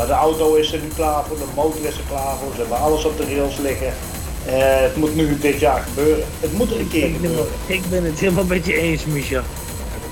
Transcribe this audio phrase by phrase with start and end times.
[0.00, 2.60] Maar de auto is er nu klaar voor, de motor is er klaar voor, ze
[2.60, 3.86] hebben alles op de rails liggen.
[3.86, 6.24] Eh, het moet nu dit jaar gebeuren.
[6.40, 7.52] Het moet er een keer Ik ben, gebeuren.
[7.66, 9.42] ik ben het helemaal met je eens, Michel.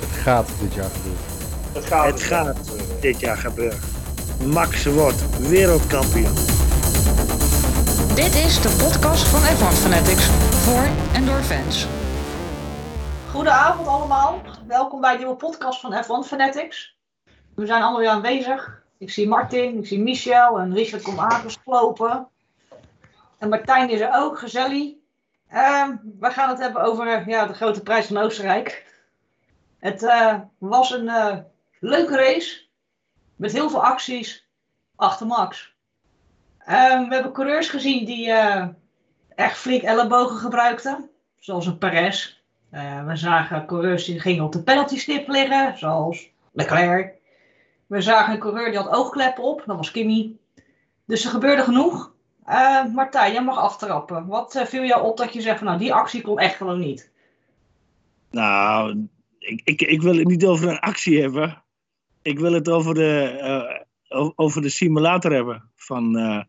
[0.01, 1.23] Het gaat dit jaar gebeuren.
[1.73, 2.57] Het gaat, Het gaat
[3.01, 3.81] dit jaar gebeuren.
[4.47, 6.35] Max wordt wereldkampioen.
[8.15, 10.25] Dit is de podcast van F1 Fanatics
[10.65, 11.87] voor en door fans.
[13.31, 14.41] Goedenavond allemaal.
[14.67, 16.97] Welkom bij de nieuwe podcast van F1 Fanatics.
[17.55, 18.87] We zijn allemaal weer aanwezig.
[18.99, 22.29] Ik zie Martin, ik zie Michel en Richard komt aangeslopen.
[23.39, 24.93] En Martijn is er ook, gezellig.
[25.49, 28.87] Ehm, we gaan het hebben over eh, ja, de grote prijs van Oostenrijk.
[29.79, 31.37] Het eh, was een eh,
[31.81, 32.67] leuke race.
[33.37, 34.49] Met heel veel acties
[34.97, 35.75] achter Max.
[36.59, 38.33] Ehm, we hebben coureurs gezien die
[39.35, 41.11] echt flink ellebogen gebruikten.
[41.39, 42.37] Zoals een Perez.
[43.07, 47.18] We zagen coureurs die gingen op de penalty stip liggen, zoals Leclerc.
[47.89, 50.37] We zagen een coureur die had oogkleppen op, dat was Kimmy.
[51.05, 52.13] Dus er gebeurde genoeg.
[52.45, 54.27] Eh, Martijn, jij mag aftrappen.
[54.27, 56.79] Wat eh, viel jou op dat je zegt van nou die actie kon echt gewoon
[56.79, 57.11] niet?
[58.31, 59.07] Nou,
[59.39, 61.63] ik, ik, ik wil het niet over een actie hebben.
[62.23, 63.39] Ik wil het over de,
[64.09, 65.71] eh, over de simulator hebben.
[65.77, 66.13] Van,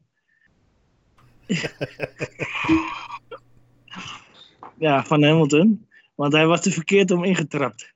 [4.77, 5.87] ja, van Hamilton.
[6.15, 7.93] Want hij was te verkeerd om ingetrapt.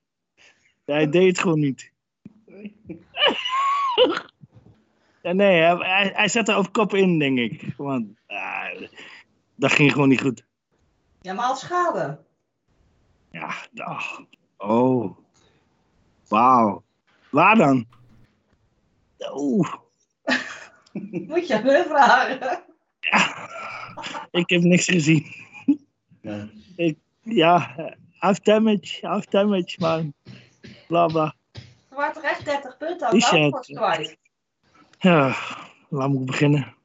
[0.86, 1.93] Hij deed het gewoon niet.
[5.22, 7.74] Ja, nee, hij, hij, zat er op kop in, denk ik.
[7.78, 8.82] Want ah,
[9.56, 10.46] dat ging gewoon niet goed.
[11.22, 12.20] Ja, maar had schade.
[13.32, 14.22] Ja, ach,
[14.58, 15.18] oh.
[16.28, 16.84] Wauw.
[17.30, 17.86] Waar dan?
[19.34, 19.74] Oeh,
[21.30, 22.64] Moet je me vragen.
[24.32, 25.26] ik heb niks gezien.
[26.76, 27.76] Ik, ja,
[28.18, 30.14] half damage, half damage, man.
[30.88, 31.36] Bla bla.
[31.94, 34.18] Er waren toch echt 30 punten aan Is het.
[35.00, 35.36] Ja,
[35.90, 36.76] waar moet ik beginnen?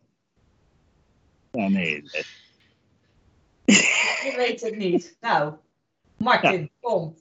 [1.51, 2.03] Ja, nee.
[3.65, 5.17] Je weet het niet.
[5.21, 5.55] Nou,
[6.17, 7.17] Martin, kom.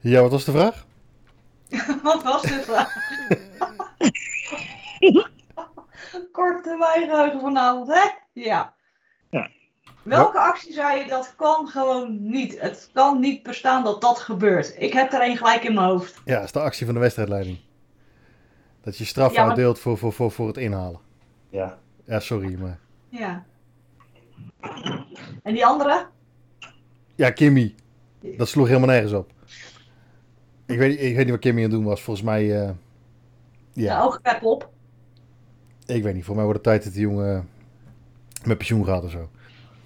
[0.00, 0.86] Ja, wat was de vraag?
[2.02, 2.94] Wat was de vraag?
[6.32, 6.76] Korte
[7.08, 7.94] geheugen vanavond, hè?
[7.94, 8.12] Ja.
[8.32, 8.74] Ja.
[10.04, 12.60] Welke actie zei je dat kan gewoon niet?
[12.60, 14.74] Het kan niet bestaan dat dat gebeurt.
[14.78, 16.20] Ik heb er één gelijk in mijn hoofd.
[16.24, 17.58] Ja, dat is de actie van de wedstrijdleiding.
[18.82, 21.00] Dat je straf Ja, maar- uitdeelt voor, voor, voor, voor het inhalen.
[21.48, 21.78] Ja.
[22.04, 22.78] Ja, sorry, maar...
[23.08, 23.44] Ja.
[25.42, 26.06] En die andere?
[27.14, 27.74] Ja, Kimmy.
[28.36, 29.32] Dat sloeg helemaal nergens op.
[30.66, 32.02] Ik weet, niet- ik weet niet wat Kimmy aan het doen was.
[32.02, 32.42] Volgens mij...
[32.42, 32.74] eh, Ja.
[33.72, 34.68] ja, oogklep op.
[35.86, 36.24] ik weet niet.
[36.24, 37.48] Voor mij wordt het tijd dat die jongen
[38.44, 39.28] met pensioen gaat of zo.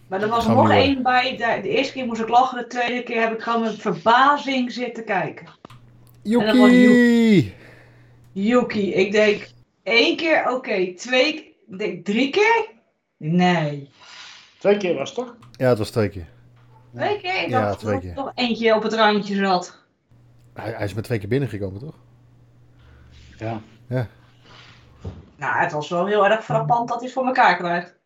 [0.09, 1.37] Maar er was Gaan er nog één bij.
[1.37, 4.73] De, de eerste keer moest ik lachen, de tweede keer heb ik gewoon met verbazing
[4.73, 5.47] zitten kijken.
[6.23, 7.55] Joekie!
[8.33, 9.49] Yuki, ik denk
[9.83, 12.69] één keer oké, twee, denk drie keer?
[13.17, 13.91] Nee.
[14.59, 15.37] Twee keer was het toch?
[15.53, 16.27] Ja, het was twee keer.
[16.95, 17.43] Twee keer?
[17.43, 18.11] Ik Ja, dacht twee dat keer.
[18.11, 19.85] er nog eentje op het randje zat.
[20.55, 21.95] Hij, hij is met twee keer binnengekomen, toch?
[23.39, 23.61] Ja.
[25.37, 27.97] Nou, het was wel heel erg frappant dat hij het voor elkaar krijgt.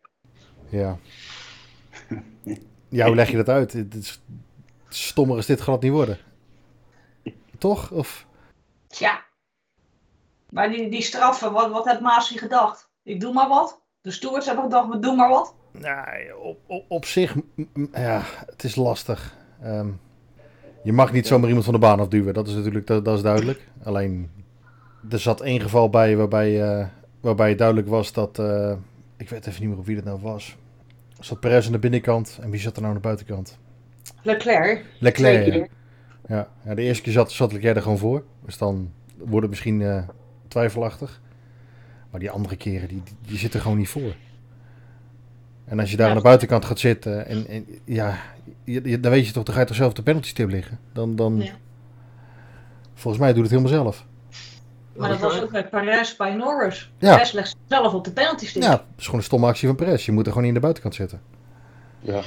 [0.69, 0.97] Ja.
[2.89, 3.85] Ja, hoe leg je dat uit?
[4.89, 6.17] Stommer is dit glad niet worden.
[7.57, 7.91] Toch?
[7.91, 8.25] Of...
[8.87, 9.23] Tja.
[10.49, 12.89] Maar die, die straffen, wat, wat heeft Maasie gedacht?
[13.03, 13.81] Ik doe maar wat.
[14.01, 15.55] De stewards hebben gedacht, we doen maar wat.
[15.71, 17.35] Nou, op, op, op zich,
[17.91, 19.35] ja, het is lastig.
[19.61, 19.87] Ehm,
[20.83, 23.23] je mag niet zomaar iemand van de baan afduwen, dat is natuurlijk dat, dat is
[23.23, 23.67] duidelijk.
[23.83, 24.31] Alleen,
[25.09, 26.87] er zat één geval bij waarbij, eh,
[27.21, 28.73] waarbij het duidelijk was dat, eh,
[29.17, 30.55] ik weet even niet meer op wie dat nou was.
[31.23, 33.57] Er zat Perez aan de binnenkant en wie zat er nou aan de buitenkant?
[34.21, 34.85] Leclerc.
[34.99, 35.45] Leclerc.
[35.45, 35.51] Ja.
[35.51, 35.67] keer.
[36.27, 38.23] Ja, ja, de eerste keer zat, zat Leclerc er gewoon voor.
[38.45, 40.03] Dus dan wordt het misschien eh,
[40.47, 41.21] twijfelachtig.
[42.11, 44.15] Maar die andere keren, die, die, die zitten gewoon niet voor.
[45.65, 46.11] En als je daar Ja.
[46.11, 48.17] aan de buitenkant gaat zitten en, en ja,
[48.63, 50.79] je, je- dan weet je toch, dan ga je toch zelf de penalty stip liggen.
[50.93, 51.51] Dan, dan, Ja.
[52.93, 54.05] volgens mij doet het helemaal zelf.
[54.95, 56.91] Maar dat was ook bij Perez bij Norris.
[56.97, 57.13] Ja.
[57.15, 58.63] Perez legt zelf op de penalty stick.
[58.63, 60.05] Ja, het is gewoon een stomme actie van Perez.
[60.05, 61.21] Je moet er gewoon niet aan de buitenkant zitten.
[61.99, 62.21] Ja.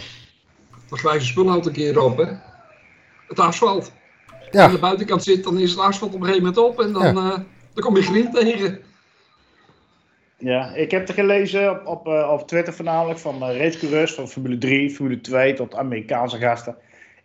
[0.88, 2.32] Dan schrijf je spul altijd een keer op, hè?
[3.28, 3.92] Het asfalt.
[4.28, 6.64] Als je Ja, aan de buitenkant zit, dan is het asfalt op een gegeven moment
[6.64, 7.38] op en dan, eh,
[7.74, 8.80] dan kom je grind tegen.
[10.38, 14.28] Ja, ik heb er gelezen op, op, eh, op Twitter voornamelijk van uh, racecoureurs van
[14.28, 16.76] Formule 3, Formule 2 tot Amerikaanse gasten.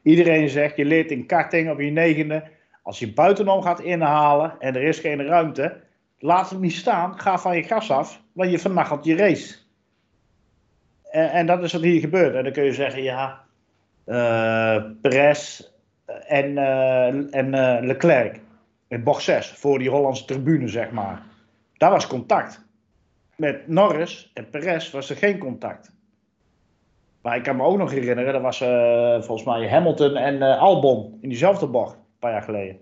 [0.04, 2.44] Iedereen zegt, je leert in karting op je negende,
[2.81, 5.78] als je buitenom gaat inhalen en er is geen ruimte,
[6.19, 9.56] laat het niet staan, ga van je gas af, want je vernachelt je race.
[11.12, 12.36] En, en dat is wat hier gebeurt.
[12.36, 13.42] En dan kun je zeggen, ja,
[14.06, 15.69] eh Perez
[16.28, 18.39] en, eh, en eh, Leclerc
[18.88, 21.22] in bocht 6, voor die Hollandse tribune, zeg maar.
[21.78, 22.69] Daar was contact.
[23.36, 25.92] met Norris en Perez was er geen contact.
[27.22, 28.57] Maar ik kan me ook nog herinneren, dat was
[29.25, 32.77] volgens mij Hamilton en Albon in diezelfde bocht, paar jaar geleden.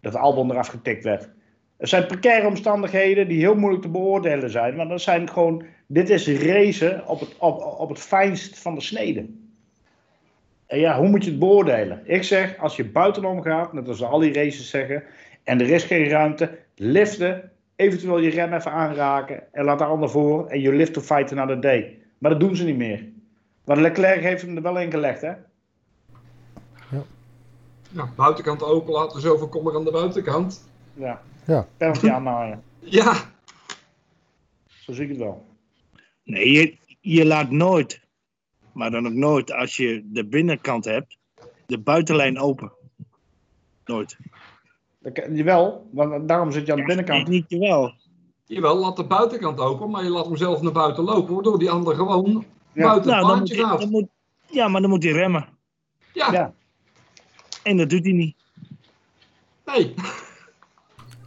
[0.00, 1.28] Dat Albon eraf getikt werd.
[1.76, 4.76] Er zijn precaire omstandigheden die heel moeilijk te beoordelen zijn.
[4.76, 8.80] Maar dat zijn gewoon, dit is racen op het, op, op het fijnst van de
[8.80, 9.26] snede.
[10.66, 12.00] En ja, hoe moet je het beoordelen?
[12.04, 15.02] Ik zeg, als je buitenom gaat, net als al die races zeggen,
[15.44, 20.10] en er is geen ruimte, liften, eventueel je rem even aanraken en laat de ander
[20.10, 21.98] voor en je lift to fight another day.
[22.18, 23.04] Maar dat doen ze niet meer.
[23.64, 25.32] Maar Leclerc heeft hem er wel in gelegd, hè?
[27.96, 30.68] Ja, buitenkant open laten, zoveel kom er aan de buitenkant.
[30.94, 31.22] Ja.
[31.46, 31.66] Ja.
[31.76, 32.62] Penalty aanmaaien.
[32.78, 33.14] Ja,
[34.66, 35.46] Zo zie ik het wel.
[36.24, 38.00] Nee, je, je laat nooit,
[38.72, 41.16] maar dan ook nooit als je de binnenkant hebt,
[41.66, 42.72] de buitenlijn open.
[43.84, 44.16] Nooit.
[44.98, 47.28] Dat kan- Jawel, want daarom zit je aan de binnenkant.
[47.28, 47.92] Nee, niet jawel.
[48.44, 51.70] jawel, laat de buitenkant open, maar je laat hem zelf naar buiten lopen, waardoor die
[51.70, 52.86] ander gewoon Ja.
[52.86, 53.80] buiten Nou, het gaat.
[53.80, 54.08] dan moet,
[54.50, 55.46] ja, maar dan moet hij remmen.
[56.12, 56.52] Ja, Ja.
[57.66, 58.36] En dat doet hij niet.
[59.66, 59.94] nee.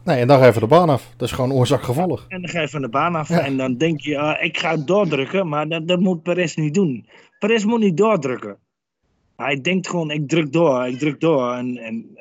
[0.04, 1.10] Nee, en dan ga je van de baan af.
[1.18, 2.26] Dat is gewoon oorzaak-gevolg.
[2.28, 3.30] En dan ga je van de baan af.
[3.30, 3.40] Ja.
[3.40, 5.48] En dan denk je, ah, ik ga doordrukken.
[5.48, 7.08] Maar dat, dat moet Perez niet doen.
[7.40, 8.58] Perez moet niet doordrukken.
[9.36, 11.54] Hij denkt gewoon, ik druk door, ik druk door.
[11.54, 12.18] En, en,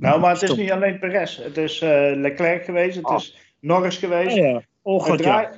[0.00, 0.60] Nou, maar het is Stop.
[0.60, 1.36] niet alleen Perez.
[1.36, 3.16] Het is eh, Leclerc geweest, het Oh.
[3.16, 4.36] is Norris geweest.
[4.36, 4.62] ja, ja.
[4.82, 5.48] Oh god, draai-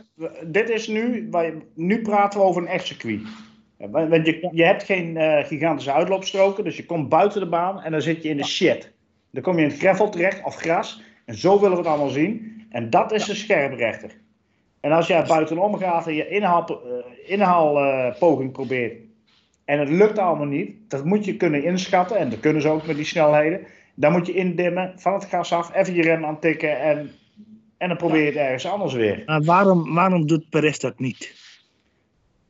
[0.47, 3.21] Dit is nu, wij- nu praten we over een echt circuit.
[3.79, 7.83] Ja, want je, je hebt geen eh, gigantische uitloopstroken, dus je komt buiten de baan
[7.83, 8.93] en dan zit je in de shit.
[9.31, 12.09] Dan kom je in het gravel terecht of gras en zo willen we het allemaal
[12.09, 12.65] zien.
[12.71, 14.11] En dat is de scherprechter.
[14.81, 18.95] En als jij buitenom gaat en je inhaalpoging inhaal, eh, poging probeert
[19.65, 22.87] en het lukt allemaal niet, dat moet je kunnen inschatten en dat kunnen ze ook
[22.87, 23.61] met die snelheden.
[23.95, 27.11] Dan moet je indimmen, van het gas af, even je rem aantikken en,
[27.79, 29.23] en dan probeer je het ergens anders weer.
[29.27, 31.46] Maar waarom, waarom doet Perez dat niet?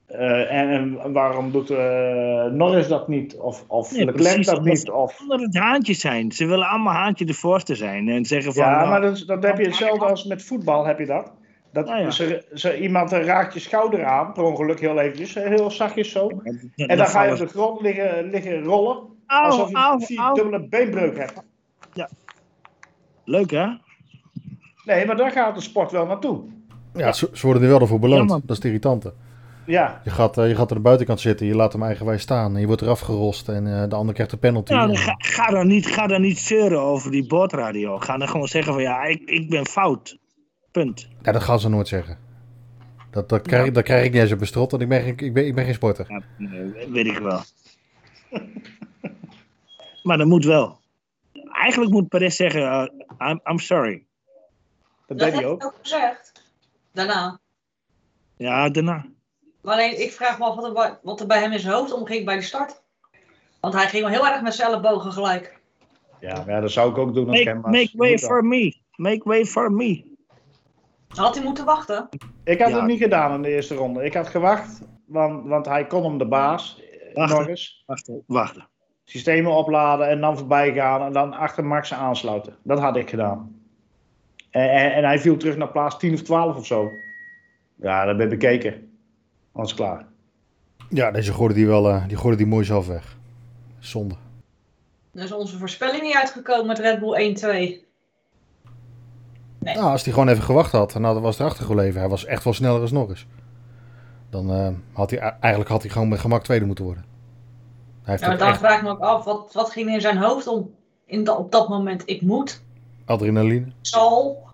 [0.07, 3.37] Eh, en, en waarom doet eh, Norris dat niet?
[3.37, 4.91] Of, of Nee, Leclerc precies, dat niet?
[4.91, 6.33] Of, Omdat het haantjes zijn.
[6.33, 8.09] Ze willen allemaal haantje de voorste zijn.
[8.09, 10.99] En zeggen van, ja, nou, maar dat, dat heb je hetzelfde als met voetbal, heb
[10.99, 11.33] je dat?
[11.73, 12.11] Dat Ja, ja.
[12.11, 16.29] Ze, ze, iemand raakt je schouder aan, per ongeluk heel eventjes, heel zachtjes zo.
[16.77, 20.19] En dan ga je op de grond liggen, liggen rollen, Au, alsof je au, vier
[20.19, 20.35] au.
[20.35, 21.43] dubbele beenbreuk hebt.
[23.25, 23.67] Leuk hè?
[24.85, 26.41] Nee, maar daar gaat de sport wel naartoe.
[26.95, 28.31] Ja, ze, ze worden er wel ervoor beloond.
[28.31, 29.13] Ja, dat is het irritante.
[29.67, 32.55] Ja, Je gaat, eh, je gaat aan de buitenkant zitten, je laat hem eigenwijs staan.
[32.55, 34.73] En je wordt eraf gerost en eh, de ander krijgt een penalty.
[34.73, 37.99] Nou, En- dan ga, ga, dan niet, ga dan niet zeuren over die boordradio.
[37.99, 40.19] Ga dan gewoon zeggen van ja, ik, ik ben fout.
[40.71, 41.09] Punt.
[41.23, 42.19] Ja, dat gaan ze nooit zeggen.
[43.11, 45.17] Dat, dat, krijg, dat krijg ik niet eens op mijn strot, want ik ben, geen-
[45.19, 46.07] ik ben, ik ben geen sporter.
[46.09, 47.41] Ja, nee, weet ik wel.
[50.03, 50.79] maar dat moet wel.
[51.53, 54.05] Eigenlijk moet Perez zeggen, uh, I'm, I'm sorry.
[55.07, 55.65] dat Dat deed heb hij ik ook.
[55.65, 56.33] ook gezegd.
[56.93, 57.39] Daarna.
[58.37, 59.07] Ja, daarna.
[59.67, 61.75] Maar alleen, ik vraag me af wat er, bij- wat er bij hem in zijn
[61.75, 62.83] hoofd omging bij de start.
[63.61, 65.61] Want hij ging wel heel erg met zijn ellebogen gelijk.
[66.21, 68.77] Ja, maar ja, dat zou ik ook doen als Make, make way for me.
[68.97, 70.05] Make way for me.
[71.09, 72.09] Had hij moeten wachten?
[72.45, 72.77] Ik had Ja.
[72.77, 74.05] het niet gedaan in de eerste ronde.
[74.05, 76.83] Ik had gewacht, want, want hij kon hem de baas,
[77.15, 77.37] Wachten.
[77.39, 77.83] Norris.
[77.87, 78.59] Wacht, wacht.
[79.05, 82.57] systemen opladen en dan voorbij gaan en dan achter Max aansluiten.
[82.63, 83.61] Dat had ik gedaan.
[84.51, 86.91] En, en, en hij viel terug naar plaats 10 of 12 of zo.
[87.75, 88.96] Ja, dat ben ik bekeken.
[89.57, 90.07] Alles klaar.
[90.89, 93.17] Ja, deze gooide die wel eh, die, gooide die mooi zelf weg.
[93.79, 94.15] Zonde.
[95.13, 97.37] Dan is onze voorspelling niet uitgekomen met Red Bull
[97.81, 97.85] 1-2.
[99.59, 102.01] Nou, als hij gewoon even gewacht had, dan had- was hij erachter gebleven.
[102.01, 103.27] Hij was echt wel sneller als Norris.
[104.31, 107.05] Dan eh, had hij eigenlijk had hij gewoon met gemak tweede moeten worden.
[108.03, 110.01] Hij heeft Ja, maar echt vraag ik me ook af, wat, wat ging er in
[110.01, 110.75] zijn hoofd om
[111.07, 112.03] in op dat moment?
[112.07, 112.63] Ik moet,
[113.05, 113.67] adrenaline.
[113.81, 114.45] zal.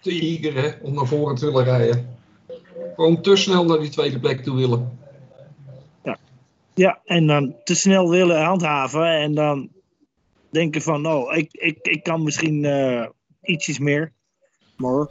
[0.00, 2.11] Te eager hè, om naar voren te willen rijden.
[2.94, 5.00] Gewoon te snel naar die tweede plek toe willen.
[6.74, 9.68] Ja, en dan te snel willen handhaven en dan
[10.50, 13.06] denken van, oh, ik, ik, ik kan misschien eh,
[13.42, 14.12] ietsjes meer.
[14.76, 15.08] Maar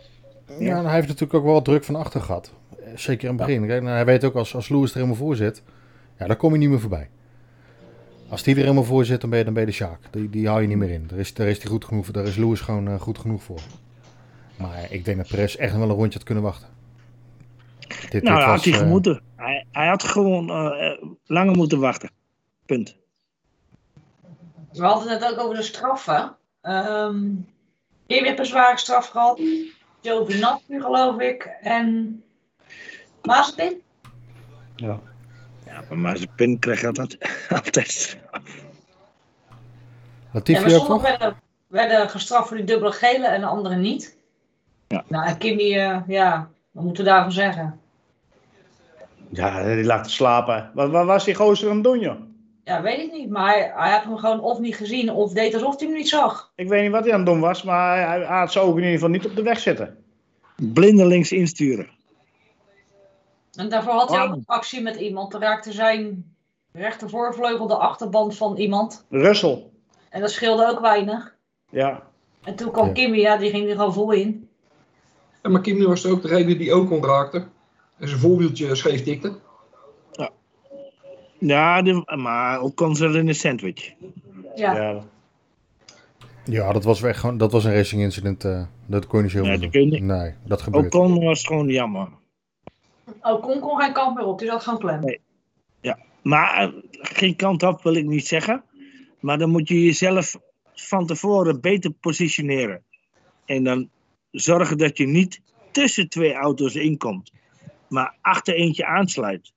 [0.60, 2.52] Ja, en hij heeft natuurlijk ook wel druk van achter gehad.
[2.80, 3.68] Eh, Zeker in het begin.
[3.68, 5.64] Kijk, nou, hij weet ook als, als Lewis er helemaal voor zit,
[6.20, 7.10] ja, dan kom je niet meer voorbij.
[8.30, 10.00] Als die er helemaal voor zit, dan ben je, dan ben je de Sjaak.
[10.12, 11.08] Die, die hou je niet meer in.
[11.08, 12.14] Daar is, daar is, die goed genoeg, voor.
[12.14, 13.62] daar is Lewis gewoon eh, goed genoeg voor.
[14.56, 16.68] Maar ik denk dat Perez echt nog wel een rondje had kunnen wachten.
[18.10, 19.22] Dit, nou, dit had was, hij eh, gemoeten.
[19.36, 22.12] Hij, hij had gewoon eh, eh, langer moeten wachten.
[22.66, 22.98] Punt.
[24.72, 26.36] We hadden het net ook over de straffen.
[26.62, 27.30] Ehm
[28.12, 29.42] Kim heeft een zware straf gehad.
[30.02, 31.58] Giovinazzi geloof ik.
[31.62, 32.24] En
[33.22, 33.82] Mazepin.
[34.76, 35.00] Ja.
[35.66, 37.18] Ja, maar zijn pin krijgt altijd.
[37.50, 38.20] altijd.
[38.32, 38.44] En
[40.32, 41.02] Latifi we ook nog?
[41.02, 41.36] werden,
[41.68, 44.18] werden gestraft voor die dubbele gele en de anderen niet.
[44.88, 47.81] Nou, en Kimmy, eh, ja, wat moeten we daarvan zeggen?
[49.32, 50.72] Ja, die laat slapen.
[50.74, 52.20] Wat, wat was die gozer aan het doen, joh?
[52.64, 53.30] Ja, weet ik niet.
[53.30, 56.10] Maar hij, hij had hem gewoon of niet gezien of deed alsof hij hem niet
[56.10, 56.52] zag.
[56.56, 58.78] Ik weet niet wat hij aan het doen was, maar hij, hij had zijn ogen
[58.78, 59.98] in ieder geval niet op de weg zitten.
[60.56, 61.90] Blindelings insturen.
[63.52, 65.32] En daarvoor had hij ook een actie met iemand.
[65.32, 66.34] Dan raakte zijn
[66.72, 69.06] rechtervoorvleugel de achterband van iemand.
[69.10, 69.64] Russell.
[70.10, 71.36] En dat scheelde ook weinig.
[71.70, 72.04] Ja.
[72.44, 72.94] En toen kwam Ja.
[72.94, 74.50] Kimmy, ja, die ging er gewoon vol in.
[75.42, 77.02] En maar Kimi was ook degene die ook kon
[78.02, 78.06] raakte.
[78.06, 79.40] En zijn voorwieltje scheef tikte.
[81.40, 83.94] Ja, die- maar ook kon ze in een sandwich.
[84.56, 84.76] Ja.
[84.76, 85.04] ja.
[86.46, 88.44] Ja, dat was weer gewoon, dat was een racing incident.
[88.44, 90.02] eh, dat kon je niet zo Nee, dat niet.
[90.02, 90.96] Nee, dat gebeurt.
[90.96, 92.08] Ocon was gewoon jammer.
[93.22, 94.40] Oh, Kon kon geen kant meer op.
[94.40, 95.00] Die zat gewoon klem.
[95.00, 95.20] Nee.
[96.22, 98.64] Maar eh, geen kant op wil ik niet zeggen.
[99.20, 100.36] Maar dan moet je jezelf
[100.74, 102.84] van tevoren beter positioneren.
[103.46, 103.90] En dan
[104.32, 105.42] zorgen dat je niet
[105.72, 107.32] tussen twee auto's inkomt.
[107.92, 109.54] Maar achter eentje aansluit.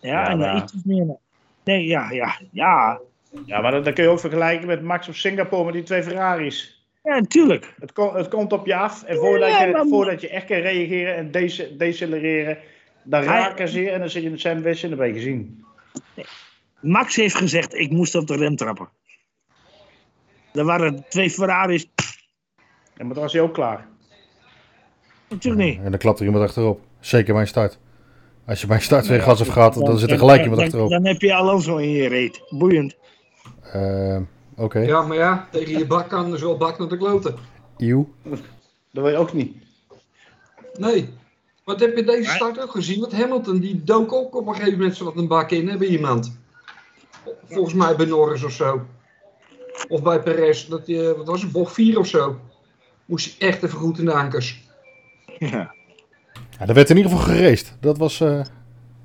[0.00, 1.16] Ja, Ja, en dan maar- iets meer.
[1.64, 3.00] Nee, ja, ja, ja.
[3.46, 6.02] ja, maar dat, dat kun je ook vergelijken met Max op Singapore met die twee
[6.02, 6.84] Ferraris.
[7.02, 7.74] Ja, natuurlijk.
[7.80, 10.56] Het, het komt op je af en voordat, Ja, je, maar- voordat je echt kan
[10.56, 12.58] reageren en dece- decelereren,
[13.02, 15.12] dan raken ze je en dan zit je in de sandwich en dan ben je
[15.14, 15.64] gezien.
[16.80, 18.88] Max heeft gezegd, ik moest op de rem trappen.
[20.52, 21.90] Er waren twee Ferraris.
[22.96, 23.86] En maar dan was hij ook klaar.
[25.28, 25.78] Natuurlijk niet.
[25.84, 26.80] En dan klapt er iemand achterop.
[27.00, 27.78] Zeker mijn start.
[28.46, 30.90] Als je mijn start weer Ja, gas afgaat, dan, zit er gelijk iemand dan, achterop.
[30.90, 32.42] Dan heb je Alonso in je reet.
[32.48, 32.96] Boeiend.
[33.62, 34.22] Ehm,
[34.56, 34.78] Oké.
[34.78, 37.34] Ja, maar ja, tegen je bak kan dus wel bak naar de kloten.
[37.76, 38.08] Eeuw.
[38.92, 39.56] Dat weet je ook niet.
[40.78, 41.08] Nee.
[41.64, 43.00] Wat heb je deze start ook gezien?
[43.00, 45.88] Want Hamilton die dook ook op een gegeven moment zo wat een bak in bij
[45.88, 46.38] iemand.
[47.48, 48.86] Volgens mij bij Norris of zo.
[49.88, 50.66] Of bij Perez.
[50.66, 52.38] Dat je, wat was het, bocht 4 of zo.
[53.04, 54.68] Moest hij echt even goed in de ankers.
[55.38, 55.74] Ja.
[56.60, 57.76] Ja, er werd in ieder geval geraced.
[57.80, 58.38] Dat was, eh,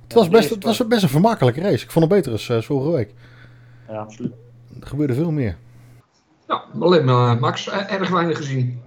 [0.04, 1.84] het, was best, het was best een vermakelijke race.
[1.84, 3.14] Ik vond het beter als, eh, vorige week.
[3.88, 4.34] Ja, absoluut.
[4.82, 5.58] Er gebeurde veel meer.
[6.48, 8.82] Ja, alleen maar Max eh, erg weinig gezien.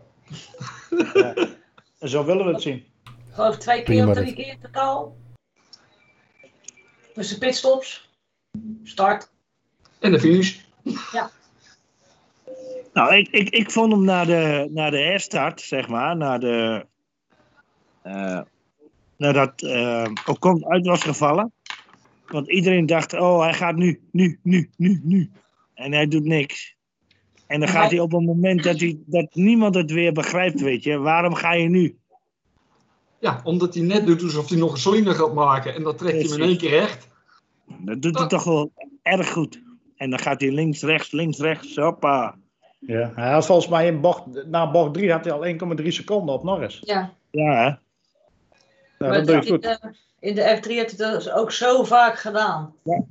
[1.99, 2.77] En zo willen we het zien.
[2.77, 4.35] Ik geloof twee keer Prima of drie dit.
[4.35, 5.17] keer in totaal.
[7.15, 8.11] Dus de pitstops.
[8.85, 9.31] Start.
[9.99, 10.59] En de finish.
[12.93, 16.87] Nou, ik, ik, ik vond hem na de, na de herstart, zeg maar, na de,
[18.03, 18.41] eh,
[19.19, 21.53] nadat eh Ocon uit was gevallen.
[22.27, 25.31] Want iedereen dacht, oh, hij gaat nu, nu, nu, nu, nu.
[25.75, 26.77] En hij doet niks.
[27.47, 30.83] En dan gaat hij op een moment dat, hij, dat niemand het weer begrijpt, weet
[30.83, 30.99] je.
[30.99, 31.99] Waarom ga je nu?
[33.19, 35.75] Ja, omdat hij net doet alsof hij nog een slinger gaat maken.
[35.75, 37.09] En dat trekt hij hem in één keer recht.
[37.79, 38.73] Dat doet hij toch wel
[39.03, 39.63] erg goed.
[39.97, 42.37] En dan gaat hij links, rechts, links, rechts, hoppa.
[42.79, 43.13] Ja.
[43.15, 46.43] Hij had volgens mij in bocht, na bocht 3 had hij al 1,3 seconden op
[46.43, 46.79] Norris.
[46.85, 47.13] Ja.
[47.31, 47.88] Ja, hè?
[48.99, 51.85] Nou, maar dat doe je in, de, in de F3 heeft hij dat ook zo
[51.85, 52.75] vaak gedaan.
[52.83, 53.05] Ja.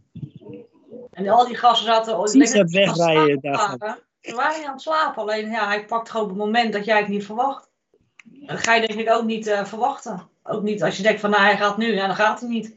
[1.11, 2.17] En al die gasten zaten...
[2.17, 3.99] Precies dat lekker aan het wegrijden waren.
[4.21, 5.21] Ze waren aan het slapen.
[5.21, 7.69] Alleen ja, hij pakt gewoon op het moment dat jij het niet verwacht.
[8.33, 10.27] En dat ga je denk ik ook niet eh, verwachten.
[10.43, 11.93] Ook niet als je denkt van nou hij gaat nu.
[11.93, 12.75] Ja, dan gaat hij niet.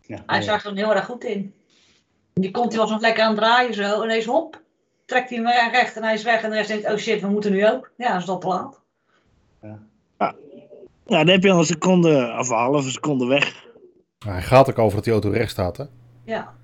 [0.00, 1.54] Ja, Hij daar gewoon heel erg goed in.
[2.32, 3.82] Die komt hij was nog lekker aan het draaien zo.
[3.82, 4.60] En ineens hop.
[5.06, 6.42] Trekt hij hem recht en hij is weg.
[6.42, 7.90] En de rest denkt, oh shit, we moeten nu ook.
[7.96, 8.80] Ja, dat is al te laat.
[9.62, 9.78] Ja,
[11.04, 13.66] dan heb je al een seconde, of een halve seconde weg.
[14.18, 15.84] Hij gaat ook over dat die auto recht staat, hè?
[16.24, 16.54] Ja.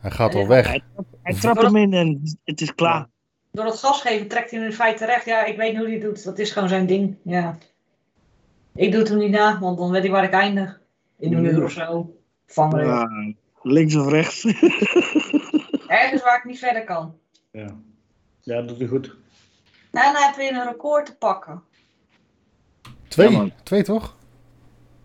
[0.00, 0.66] Hij gaat Ja, al weg.
[0.66, 0.82] Hij,
[1.22, 3.08] hij trapt hem in en het is klaar.
[3.50, 5.24] Door het gas geven trekt hij hem in feite terecht.
[5.24, 6.24] Ja, ik weet niet hoe hij het doet.
[6.24, 7.16] Dat is gewoon zijn ding.
[7.22, 7.58] Ja.
[8.74, 10.80] Ik doe het hem niet na, want dan weet ik waar ik eindig.
[11.18, 12.16] In een uur of zo.
[12.46, 12.86] Vangen.
[12.86, 13.08] Ja,
[13.62, 14.44] links of rechts.
[15.86, 17.18] Ergens waar ik niet verder kan.
[17.52, 17.76] Ja.
[18.40, 19.06] ja, dat doet hij goed.
[19.90, 21.62] En dan heb je een record te pakken.
[23.14, 23.30] Twee.
[23.30, 23.52] Ja, man.
[23.62, 24.16] Twee toch?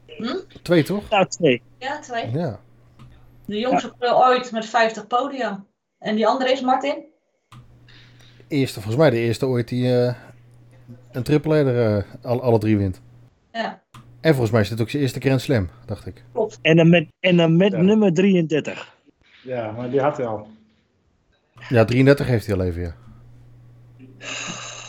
[0.07, 0.35] Hm?
[0.61, 1.09] Twee toch?
[1.09, 1.61] Ja, twee.
[1.77, 2.29] Ja, twee.
[2.31, 2.59] Ja.
[3.45, 5.63] De jongste prul ooit met 50 podia.
[5.99, 7.03] En die andere is Martin?
[8.47, 10.15] Eerste, volgens mij de eerste ooit die eh,
[11.11, 13.01] een triple eh, alle, alle drie wint.
[13.51, 13.81] Ja.
[14.21, 16.23] En volgens mij is dit ook zijn eerste Grand Slam, dacht ik.
[16.61, 17.81] En dan met, en dan met Ja.
[17.81, 18.95] nummer 33.
[19.43, 20.47] Ja, maar die had hij al.
[21.69, 22.95] Ja, 33 heeft hij al even, ja.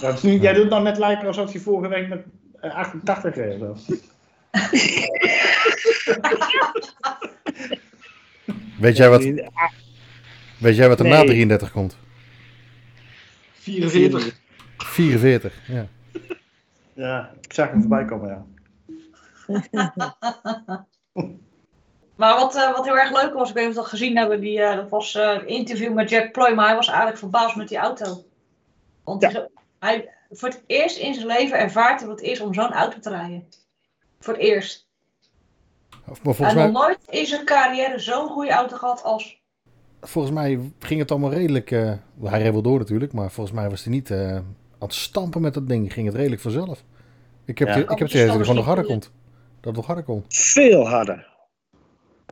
[0.00, 2.24] Dat is niet, jij doet nou net lijken alsof hij vorige week met eh,
[2.60, 3.58] 88 kreeg.
[3.58, 3.76] Zo.
[8.78, 9.22] Weet jij wat,
[10.58, 11.26] weet jij wat er na Nee.
[11.26, 11.96] 33 komt?
[13.52, 14.38] 44.
[14.76, 15.86] 44, ja.
[16.92, 18.44] Ja, ik zag hem voorbij komen, ja.
[22.16, 24.16] Maar wat, eh, wat heel erg leuk was, ik weet niet of we dat gezien
[24.16, 27.18] hebben, die, eh, dat was eh, een interview met Jack Ploy, maar hij was eigenlijk
[27.18, 28.24] verbaasd met die auto.
[29.04, 29.48] Want Ja.
[29.78, 33.10] hij, voor het eerst in zijn leven ervaart wat het is om zo'n auto te
[33.10, 33.48] rijden.
[34.20, 34.88] Voor het eerst.
[35.90, 39.42] Maar Hij volgens nog mij, nooit in zijn carrière zo'n goede auto gehad als...
[40.00, 41.70] volgens mij ging het allemaal redelijk...
[41.70, 44.94] eh, hij reed wel door natuurlijk, maar volgens mij was hij niet eh, aan het
[44.94, 45.92] stampen met dat ding.
[45.92, 46.84] Ging het redelijk vanzelf.
[47.44, 47.74] Ik heb, Ja.
[47.74, 49.02] de- ik heb het idee dat hij gewoon nog harder komt.
[49.56, 50.24] Dat het nog harder komt.
[50.28, 51.28] Veel harder.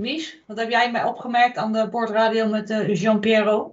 [0.00, 3.70] Mies, wat heb jij mij opgemerkt aan de bordradio met eh, Jean-Pierre?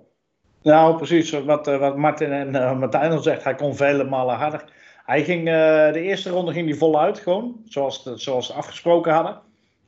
[0.66, 3.44] Nou, precies wat, eh, wat Martin en eh, Martijn al zegt.
[3.44, 4.64] Hij kon vele malen harder.
[5.06, 7.62] Hij ging, eh, de eerste ronde ging hij voluit, gewoon.
[7.66, 9.40] Zoals, zoals ze afgesproken hadden.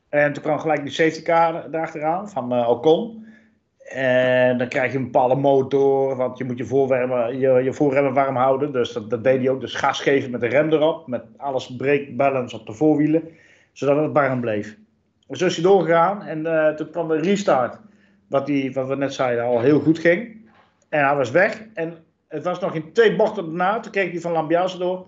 [0.09, 3.25] En toen kwam gelijk die safety car erachteraan van Ocon.
[3.89, 8.35] En dan krijg je een bepaalde motor, want je moet je je, je voorremmen warm
[8.35, 8.71] houden.
[8.71, 9.61] Dus dat, deed hij ook.
[9.61, 11.07] Dus gas geven met de rem erop.
[11.07, 13.23] Met alles brake balance op de voorwielen.
[13.71, 14.77] Zodat het warm bleef.
[15.27, 16.23] Dus is hij doorgegaan.
[16.23, 17.79] En toen kwam de restart.
[18.27, 20.37] Wat, die, wat we net zeiden, al heel goed ging.
[20.89, 21.63] En hij was weg.
[21.73, 23.79] En het was nog in twee bochten daarna.
[23.79, 25.07] Toen keek hij van Lambiase door.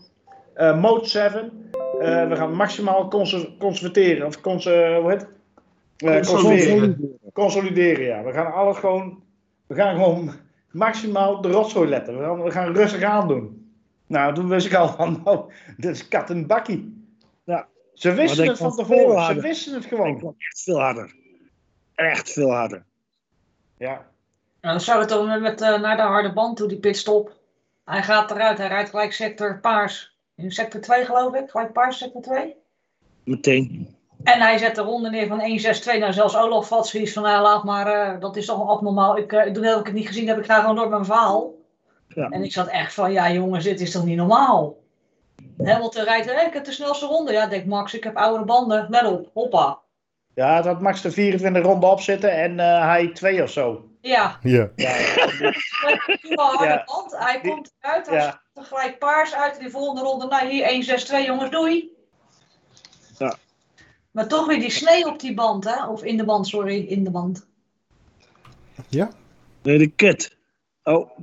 [0.54, 1.70] Eh, mode 7.
[2.00, 4.26] Eh, we gaan maximaal conser- conserveren.
[4.28, 5.30] Of cons hoe heet het?
[5.98, 7.20] Eh, conserveren.
[7.34, 8.24] Consolideren, ja.
[8.24, 9.24] We gaan alles gewoon.
[9.68, 10.32] We gaan gewoon
[10.72, 12.18] maximaal de rotzooi letten.
[12.18, 13.72] We gaan, we gaan rustig aandoen.
[14.08, 17.08] Nou, toen wist ik al van, nou, dit is kat en bakkie.
[17.44, 17.68] Ja.
[17.94, 19.24] Ze wisten het van tevoren.
[19.24, 20.36] Ze wisten het gewoon.
[20.38, 21.16] echt veel harder.
[21.96, 22.84] Echt veel harder.
[23.78, 24.09] Ja.
[24.62, 27.38] Nou, dan zou het dan met, eh, naar de harde band toe, die pitstop.
[27.86, 30.16] Hij gaat eruit, hij rijdt gelijk sector paars.
[30.36, 32.56] In sector 2 geloof ik, gelijk paars sector 2.
[33.24, 33.96] Meteen.
[34.24, 36.00] En hij zet de ronde neer van 1-6-2.
[36.00, 39.18] Nou, zelfs Olaf valt zoiets van, nou, laat maar, eh, dat is toch abnormaal.
[39.18, 40.90] Ik, eh, ik doe net of ik het niet gezien heb, ik ga gewoon door
[40.90, 41.54] mijn verhaal.
[42.08, 42.30] Ja.
[42.30, 44.78] En ik zat echt van, ja jongens, dit is toch niet normaal?
[45.64, 47.32] Hamilton rijdt, eh, ik heb de snelste ronde.
[47.32, 48.88] Ja, denk Max, ik heb oudere banden.
[48.90, 49.80] Let op, hoppa.
[50.34, 53.89] Ja, het had Max de 24 ronden op zitten en eh, hij twee of zo.
[54.02, 54.70] Ja, Ja.
[54.76, 54.90] Ja,
[56.60, 56.84] Ja.
[56.86, 57.16] band.
[57.18, 58.42] Hij Die- komt eruit, hij ja.
[58.54, 58.64] ja.
[58.64, 59.54] gelijk paars uit.
[59.54, 60.66] En die volgende ronde, nou hier
[61.24, 61.90] 1-6-2 jongens, doei.
[63.18, 63.36] Ja.
[64.12, 65.86] Maar toch weer die snee op die band, hè?
[65.88, 67.48] Of in de band, sorry, in de band.
[68.88, 69.10] Ja?
[69.64, 70.38] Nee, de kut.
[70.84, 71.18] Oh,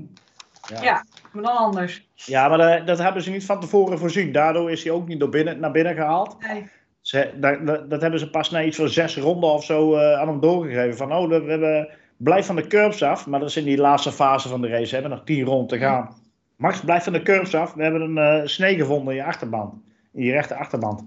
[1.33, 2.09] Maar dan anders.
[2.15, 4.33] ja maar dat, dat hebben ze niet van tevoren voorzien.
[4.33, 6.37] Daardoor is hij ook niet door binnen, naar binnen gehaald.
[6.41, 6.69] Nee.
[7.01, 10.19] Ze, dat, dat, dat hebben ze pas na iets van zes ronden of zo eh,
[10.21, 10.97] aan hem doorgegeven.
[10.97, 13.27] Van, oh, we hebben, blijf van de curbs af.
[13.27, 14.87] Maar dat is in die laatste fase van de race.
[14.87, 16.09] We hebben nog tien ronden te gaan.
[16.57, 17.75] Max, blijf van de curbs af.
[17.75, 19.75] We hebben een eh, snee gevonden in je achterband.
[20.13, 21.05] In je rechter achterband.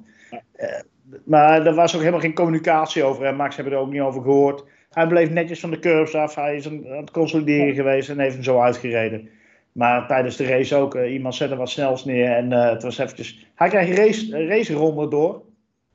[0.56, 0.80] Eh,
[1.26, 3.26] maar er was ook helemaal geen communicatie over.
[3.26, 4.64] En Max hebben er ook niet over gehoord.
[4.92, 6.36] Hij bleef netjes van de curbs af.
[6.36, 9.30] Hij is aan het consolideren geweest en heeft hem zo uitgereden.
[9.72, 10.96] Maar tijdens de race ook.
[10.96, 12.32] eh, iemand zette wat snels neer.
[12.32, 13.46] En het was eventjes...
[13.56, 15.42] Hij krijgt een race, raceronde door.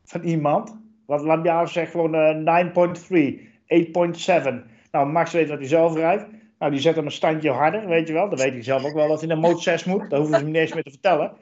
[0.05, 0.77] Van iemand.
[1.07, 3.53] Wat Lambiase zegt gewoon eh, 9.3.
[3.67, 4.74] 8.7.
[4.95, 6.25] Nou, Max weet wat hij zelf rijdt.
[6.59, 8.29] Nou, die zet hem een standje harder, weet je wel.
[8.29, 10.11] Dan weet hij zelf ook wel dat hij naar mode 6 moet.
[10.11, 11.33] Daar hoeven ze hem niet eens meer te vertellen.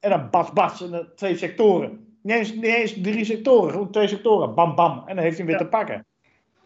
[0.00, 0.82] En dan bats, bats.
[0.82, 2.06] En dan twee sectoren.
[2.22, 4.54] Niet eens, niet eens drie sectoren, gewoon twee sectoren.
[4.54, 5.02] Bam, bam.
[5.06, 5.62] En dan heeft hij hem weer Ja.
[5.62, 6.06] te pakken.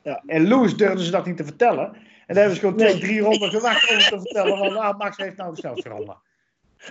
[0.02, 0.22] Ja.
[0.26, 1.86] En Lewis durfde ze dat niet te vertellen.
[2.26, 3.00] En daar hebben ze gewoon twee, Nee.
[3.00, 4.58] drie ronden gewacht om te vertellen.
[4.58, 6.16] Van, ah, Max heeft nou de snelste ronde.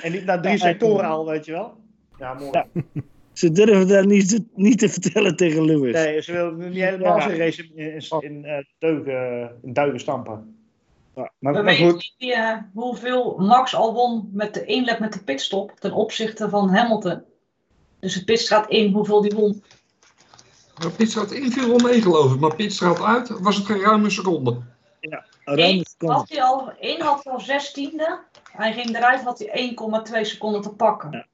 [0.02, 1.78] En niet na drie Ja, sectoren al, weet je wel.
[2.18, 2.50] Ja, mooi.
[2.52, 2.66] Ja.
[3.36, 5.94] Ze durven dat niet te, niet te vertellen tegen Lewis.
[5.94, 7.22] Nee, ze wilden niet helemaal Ja.
[7.22, 10.56] zijn race in, in, eh, deugen, in duigen stampen.
[11.16, 11.32] Ja.
[11.40, 15.72] Maar, Maar goed, je eh, hoeveel Max al won met de inlet met de pitstop
[15.80, 17.22] ten opzichte van Hamilton?
[18.00, 19.64] Dus de pitstraat in, hoeveel die won?
[20.82, 24.10] Maar Pitstraat in viel wel mee geloof ik, maar Pitstraat uit was het geen ruime
[24.10, 24.58] seconde.
[25.46, 26.14] Eén seconde.
[26.16, 28.20] had hij al, één had hij al zestiende.
[28.52, 29.76] Hij ging eruit, had hij
[30.16, 31.12] 1,2 seconden te pakken.
[31.12, 31.26] Ja.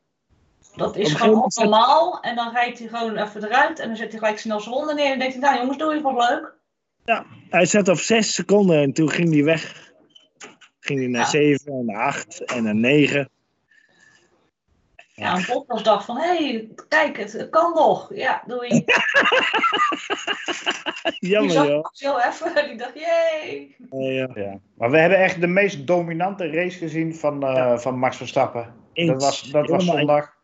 [0.75, 2.19] Dat is gewoon moment normaal.
[2.21, 3.79] En dan rijdt hij gewoon even eruit.
[3.79, 5.11] En dan zet hij gelijk snel zijn ronde neer.
[5.11, 6.53] En denkt hij, nou jongens, doe je wat leuk.
[7.49, 9.91] Hij zat op 6 seconden en toen ging hij weg.
[10.79, 11.27] Ging hij naar Ja.
[11.27, 13.29] 7 en naar 8 en naar 9.
[15.13, 18.11] Ja, en Bottas dacht van, hé, hey, kijk, het, kan nog.
[18.13, 18.83] Ja, doe je.
[21.19, 21.81] Die Jammer zag joh.
[21.81, 22.67] Max heel even.
[22.67, 23.75] Die dacht, jee.
[23.89, 24.29] Ja.
[24.33, 24.59] ja.
[24.77, 27.77] maar we hebben echt de meest dominante race gezien van, eh, Ja.
[27.79, 28.73] van Max Verstappen.
[28.93, 29.09] Eens.
[29.11, 30.39] Dat was, dat was zondag.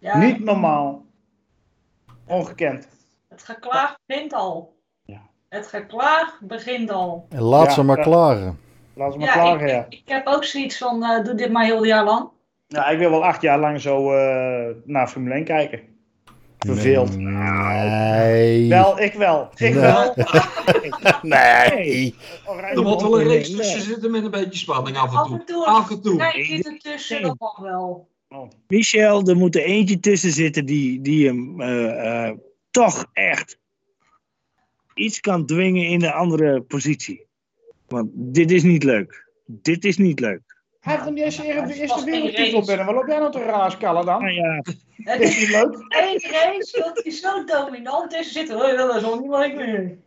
[0.00, 1.04] Ja, Niet normaal.
[2.26, 2.88] Ongekend.
[3.28, 4.76] Het geklaag begint al.
[5.04, 5.20] Ja.
[5.48, 7.26] Het geklaag begint al.
[7.28, 8.02] En laat Ja, ze maar ja.
[8.02, 8.58] klaren.
[8.94, 9.86] Laten we maar Ja, klagen, ik, ja.
[9.88, 12.28] ik heb ook zoiets van, eh, doe dit maar heel jaar lang.
[12.66, 15.80] Ja, ik wil wel acht jaar lang zo eh, naar Formule 1 kijken.
[16.58, 17.16] Verveeld.
[17.18, 18.68] Nee.
[18.68, 19.48] Wel, ik wel.
[19.54, 19.74] Ik Nee.
[19.74, 20.14] wel.
[21.22, 22.14] Nee.
[22.46, 23.60] Oranje Er moet wel een Nee, race nee.
[23.60, 25.38] tussen zitten met een beetje spanning af en Af toe.
[25.38, 25.66] en toe.
[25.66, 26.16] Af en toe.
[26.16, 27.32] Kijk, zit ertussen, Nee.
[27.38, 27.38] dat
[28.30, 28.52] wel.
[28.68, 32.36] Michel, er moet er eentje tussen zitten die, die hem eh, eh,
[32.70, 33.58] toch echt
[34.94, 37.26] iets kan dwingen in een andere positie.
[37.86, 39.28] Want dit is niet leuk.
[39.46, 40.58] Dit is niet leuk.
[40.80, 42.86] Hij heeft nog niet eens de eerste wereldtitel binnen.
[42.86, 44.22] Wat loop jij nou te raaskalen dan?
[44.22, 44.62] Nou ja,
[44.96, 45.84] Het Is is niet leuk?
[46.04, 48.32] één race dat hij zo dominant is.
[48.32, 49.98] Zitten we, dat is al niet leuk meer.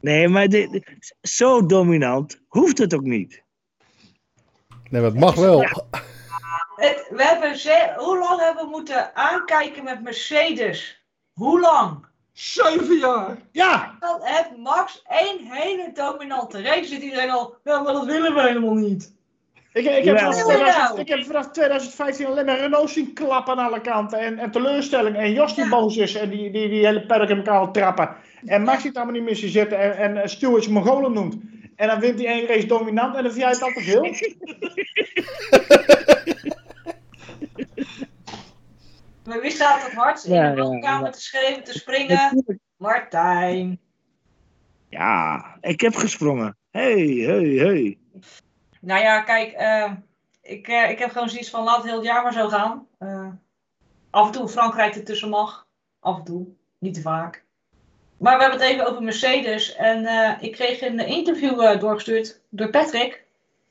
[0.00, 0.82] nee, maar dit,
[1.22, 3.42] zo dominant hoeft het ook niet.
[4.90, 5.66] Nee, maar het mag wel.
[6.78, 11.02] Het, we hebben ze, hoe lang hebben we moeten aankijken met Mercedes?
[11.32, 12.06] Hoe lang?
[12.32, 13.36] Zeven jaar!
[13.52, 13.96] Ja!
[14.00, 16.84] Dan heeft Max één hele dominante race.
[16.84, 19.16] Zit iedereen al, ja, maar dat willen we helemaal niet.
[19.72, 20.54] Ik, ik, heb vanaf Nou.
[20.54, 24.18] 2000 ik heb vanaf 2015 alleen maar Renault zien klappen aan alle kanten.
[24.18, 25.16] En, en teleurstelling.
[25.16, 25.70] En Jos die Ja.
[25.70, 28.16] boos is en die, die, die hele paddock in elkaar wil trappen.
[28.44, 31.36] En Max ziet allemaal niet meer zien zitten en, en Mongolen noemt.
[31.76, 34.02] En dan wint hij één race dominant en dan vind jij het al te veel.
[39.28, 41.12] Maar wie staat het hardst in Ja, de woonkamer ja.
[41.12, 42.44] te schreeuwen, te springen?
[42.76, 43.80] Martijn.
[44.88, 46.56] Ja, ik heb gesprongen.
[46.70, 47.98] Hey, hey, hey.
[48.80, 49.92] Nou ja, kijk, eh,
[50.42, 52.86] ik, eh, ik heb gewoon zoiets van laat het heel het jaar maar zo gaan.
[52.98, 53.28] Eh,
[54.10, 55.66] af en toe Frankrijk ertussen mag.
[56.00, 56.46] Af en toe,
[56.78, 57.44] niet te vaak.
[58.18, 59.74] Maar we hebben het even over Mercedes.
[59.76, 63.24] En eh, ik kreeg een interview eh, doorgestuurd door Patrick.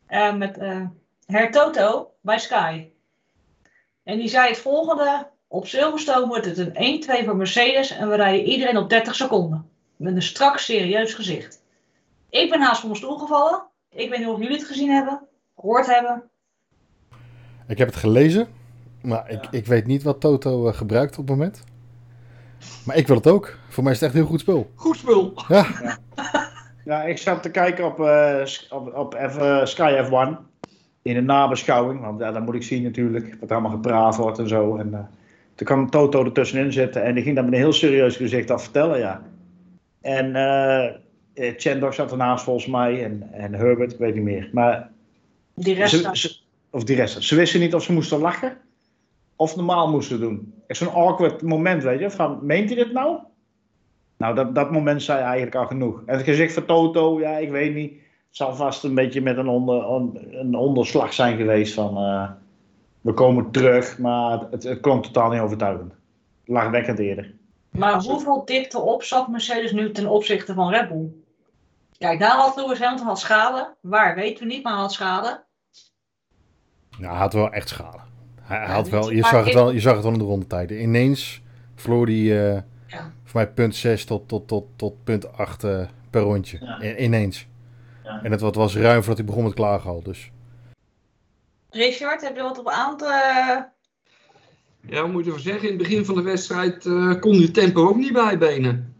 [0.08, 0.86] eh, met eh
[1.26, 2.90] Her Toto bij Sky.
[4.04, 5.30] En die zei het volgende.
[5.48, 7.92] Op Silverstone wordt het een 1-2 voor Mercedes.
[7.92, 9.66] En we rijden iedereen op 30 seconden.
[9.96, 11.62] Met een strak, serieus gezicht.
[12.30, 13.64] Ik ben haast van mijn stoel gevallen.
[13.90, 15.20] Ik weet niet of jullie het gezien hebben,
[15.56, 16.24] gehoord hebben.
[17.68, 18.48] Ik heb het gelezen,
[19.02, 21.64] maar ik, ik weet niet wat Toto eh, gebruikt op het moment.
[22.86, 23.58] Maar ik wil het ook.
[23.70, 24.72] Voor mij is het echt een heel goed spul.
[24.76, 25.34] Goed spul!
[25.48, 25.66] Ja,
[26.86, 30.46] Ja, ik zat te kijken op, eh, op, op F- eh, Sky F1.
[31.02, 32.02] In de nabeschouwing.
[32.02, 34.78] Want ja, dan moet ik zien natuurlijk wat er allemaal gepraat wordt en zo.
[34.78, 35.00] En, eh,
[35.58, 38.64] toen kwam Toto ertussenin zitten en die ging dat met een heel serieus gezicht af
[38.64, 39.22] vertellen, ja.
[40.02, 44.50] En eh, Chandok zat ernaast volgens mij en, en Herbert, ik weet niet meer.
[44.54, 44.90] Maar
[45.56, 46.38] Die rest ze,
[46.70, 47.24] of die rest.
[47.24, 48.58] Ze wisten niet of ze moesten lachen
[49.36, 50.54] of normaal moesten doen.
[50.68, 52.10] Echt zo'n awkward moment, weet je.
[52.12, 53.18] Van, meent hij dit nou?
[54.18, 56.04] Nou, dat, dat moment zei eigenlijk al genoeg.
[56.06, 57.92] En het gezicht van Toto, ja, ik weet niet.
[57.92, 61.98] Het zal vast een beetje met een, onder, on- een onderslag zijn geweest van...
[61.98, 62.30] eh,
[63.02, 65.94] we komen terug, maar het, het klonk totaal niet overtuigend.
[66.46, 67.34] Lachwekkend eerder.
[67.72, 71.12] Maar hoeveel dikte op zat Mercedes nu ten opzichte van Red Bull?
[71.98, 73.76] Kijk, daar had Lewis Hamilton had schade.
[73.82, 75.44] Waar weten we niet, maar hij had schade.
[76.98, 77.98] nou, hij had wel echt schade.
[78.42, 80.82] Hij had wel, je, zag het wel, je zag het wel in de rondetijden.
[80.82, 81.42] Ineens
[81.76, 82.16] verloor hij
[82.56, 83.12] eh, Ja.
[83.24, 86.58] voor mij punt 6 tot, tot, tot, tot punt 8 eh, per rondje.
[86.62, 86.98] Ja.
[86.98, 87.48] Ineens.
[88.04, 88.24] Ja.
[88.24, 90.04] En het wat was ruim voordat hij begon met klagen al.
[90.04, 90.32] Dus.
[91.78, 93.06] Richard, heb je wat op aan te...
[94.90, 97.88] Ja, we moeten wel zeggen, in het begin van de wedstrijd eh, kon die tempo
[97.88, 98.96] ook niet bijbenen.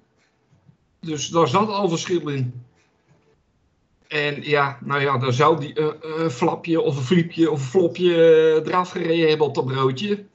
[1.00, 2.66] Dus daar zat al verschil in.
[4.08, 7.66] En ja, nou ja, dan zou die eh, een flapje of een fliepje of een
[7.66, 10.26] flopje eh, eraf gereden hebben op dat broodje.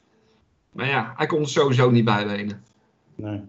[0.70, 2.64] Maar ja, hij kon het sowieso niet bijbenen.
[3.14, 3.40] Nee.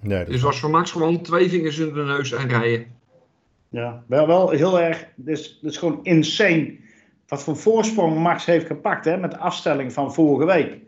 [0.00, 2.96] Nee, Dus was voor Max gewoon twee vingers in de neus en rijden.
[3.68, 5.06] Ja, wel, wel heel erg.
[5.16, 6.76] Dit is, dit is gewoon insane.
[7.28, 10.78] Wat voor voorsprong Max heeft gepakt hè, met de afstelling van vorige week.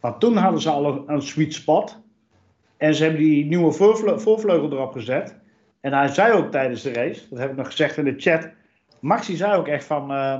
[0.00, 1.98] Want toen hadden ze al een, sweet spot.
[2.76, 5.34] En ze hebben die nieuwe voorvle- voorvleugel erop gezet.
[5.80, 8.48] En hij zei ook tijdens de race, dat heb ik nog gezegd in de chat.
[9.00, 10.38] Max die zei ook echt van, eh,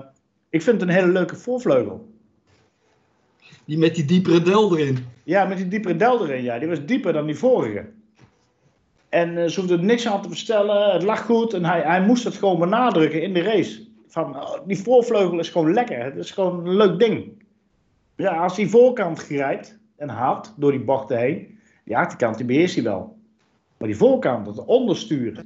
[0.51, 2.09] ik vind het een hele leuke voorvleugel.
[3.65, 5.07] Die met die diepere del erin.
[5.23, 6.59] Ja, met die diepere del erin, ja.
[6.59, 7.87] Die was dieper dan die vorige.
[9.09, 10.93] En eh, ze hoefde niks aan te verstellen.
[10.93, 13.86] Het lag goed en hij, hij moest het gewoon benadrukken in de race.
[14.09, 16.05] Van, oh, die voorvleugel is gewoon lekker.
[16.05, 17.45] Het is gewoon een leuk ding.
[18.17, 21.59] Ja, als die voorkant grijpt en haalt door die bochten heen.
[21.85, 23.19] Die achterkant die beheerst hij wel.
[23.77, 25.45] Maar die voorkant, het onderstuur.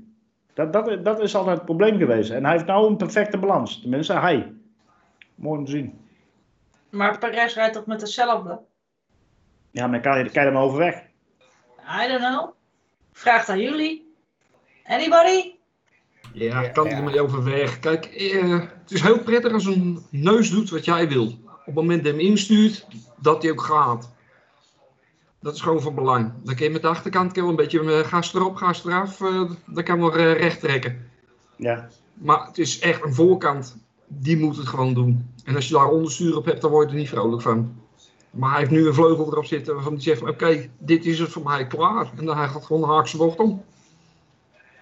[0.55, 2.31] Dat, dat, dat is altijd het probleem geweest.
[2.31, 3.81] En hij heeft nou een perfecte balans.
[3.81, 4.53] Tenminste, hij.
[5.35, 5.99] Mooi om te zien.
[6.91, 8.61] Maar Perez rijdt toch met hetzelfde?
[9.71, 11.03] Ja, maar kan je, kan je maar overweg.
[12.05, 12.51] I don't know.
[13.13, 14.15] Vraag aan jullie.
[14.85, 15.60] Anybody?
[16.33, 17.79] Ja, kan ik er maar overweg.
[17.79, 21.25] Kijk, eh, het is heel prettig als een neus doet wat jij wil.
[21.27, 22.87] Op het moment dat je hem instuurt,
[23.21, 24.11] dat hij ook gaat.
[25.41, 26.33] Dat is gewoon van belang.
[26.45, 29.21] Dan kun je met de achterkant wel een beetje eh, gas erop, gas eraf.
[29.21, 31.09] eh dan kan we eh, recht trekken.
[31.57, 33.77] Ja, Maar het is echt een voorkant.
[34.07, 35.31] Die moet het gewoon doen.
[35.45, 37.73] En als je daar onderstuur op hebt, dan word je er niet vrolijk van.
[38.31, 41.31] Maar hij heeft nu een vleugel erop zitten waarvan hij zegt oké, dit is het
[41.31, 42.11] voor mij klaar.
[42.17, 43.65] En dan hij gaat gewoon de haakse bocht om.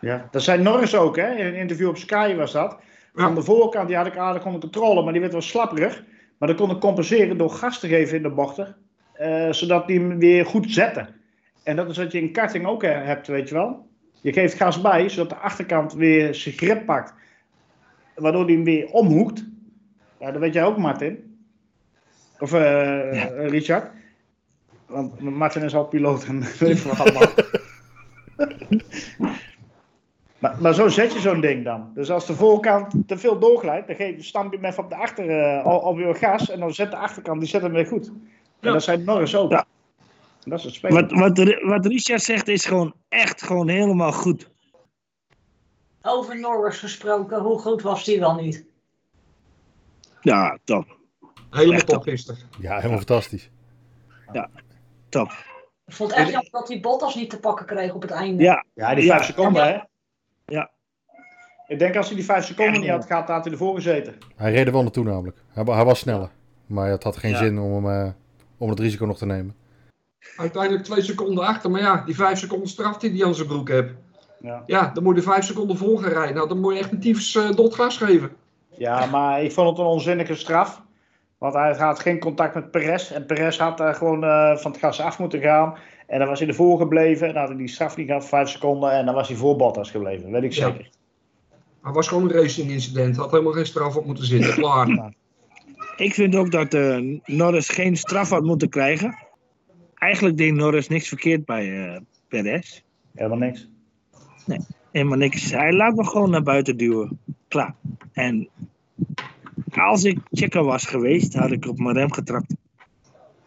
[0.01, 1.35] Ja, dat zei Norris ook, hè?
[1.35, 2.79] In een interview op Sky was dat.
[3.15, 6.05] Van de voorkant die had ik aardig onder controle, maar die werd wel slapperig.
[6.39, 8.77] Maar dat kon ik compenseren door gas te geven in de bochten,
[9.13, 11.09] eh, zodat die hem weer goed zette.
[11.63, 13.89] En dat is wat je in karting ook eh, hebt, weet je wel.
[14.21, 17.15] Je geeft gas bij, zodat de achterkant weer zijn grip pakt.
[18.15, 19.45] Waardoor hij hem weer omhoekt.
[20.21, 21.39] Ja, dat weet jij ook, Martin.
[22.39, 23.91] Of eh, Richard.
[24.87, 27.29] Want Martin is al piloot en weet wat allemaal.
[30.39, 31.91] maar, maar zo zet je zo'n ding dan.
[31.95, 34.97] Dus als de voorkant te veel doorglijdt, dan geef, stamp je hem even op de
[34.97, 36.51] achter eh, al, alweer gas.
[36.51, 38.07] En dan zet de achterkant, die zet hem weer goed.
[38.07, 38.21] En
[38.61, 38.73] Ja.
[38.73, 39.51] dat zijn Norris ook.
[39.51, 39.65] Ja.
[40.45, 41.09] Dat is het spelen.
[41.19, 44.51] Wat, wat, wat Richard zegt is gewoon echt gewoon helemaal goed.
[46.03, 48.65] Over Norris gesproken, hoe goed was die wel niet?
[50.21, 50.97] Ja, top.
[51.51, 51.89] Helemaal top.
[51.89, 52.47] toppistig.
[52.61, 53.51] Ja, helemaal fantastisch.
[55.09, 55.31] Top.
[55.87, 58.43] Ik vond het echt jammer dat die Bottas niet te pakken kreeg op het einde.
[58.43, 59.15] Ja, Ja, die Ja.
[59.17, 59.79] vijf seconden, hè?
[60.49, 60.71] Ja.
[61.67, 64.15] Ik denk als hij die vijf seconden niet had gehad, had hij ervoor gezeten.
[64.37, 65.37] Hij reed er wel naartoe namelijk.
[65.53, 66.31] Hij, hij was sneller.
[66.67, 67.37] Maar het had geen Ja.
[67.39, 68.13] zin om, hem, eh,
[68.59, 69.55] om het risico nog te nemen.
[70.37, 71.71] Uiteindelijk twee seconden achter.
[71.71, 73.93] Maar ja, die vijf seconden straf die hij aan zijn broek heeft.
[74.41, 74.63] Ja.
[74.67, 76.35] Ja, dan moet je vijf seconden voor gaan rijden.
[76.35, 78.31] Nou, dan moet je echt een tyfus eh, dot gas geven.
[78.77, 80.83] ja, maar ik vond het een onzinnige straf.
[81.39, 83.11] Want hij had geen contact met Perez.
[83.11, 85.75] En Perez had eh, gewoon eh, van het gas af moeten gaan.
[86.09, 87.27] En dan was hij ervoor gebleven.
[87.27, 88.91] En dan had hij die straf niet gehad, vijf seconden.
[88.93, 90.67] En dan was hij voor Bottas gebleven, weet ik Ja.
[90.71, 90.91] zeker.
[91.83, 93.17] Het was gewoon een racing incident.
[93.17, 94.55] Had helemaal geen straf op moeten zitten.
[94.55, 95.13] Klaar.
[95.97, 99.19] ik vind ook dat eh, Norris geen straf had moeten krijgen.
[99.95, 102.83] Eigenlijk deed Norris niks verkeerd bij eh Perez.
[103.15, 103.69] Helemaal niks.
[104.93, 105.51] Helemaal niks.
[105.51, 107.19] Hij laat me gewoon naar buiten duwen.
[107.49, 107.75] Klaar.
[108.13, 108.49] En
[109.75, 112.55] als ik checker was geweest, had ik op mijn rem getrapt.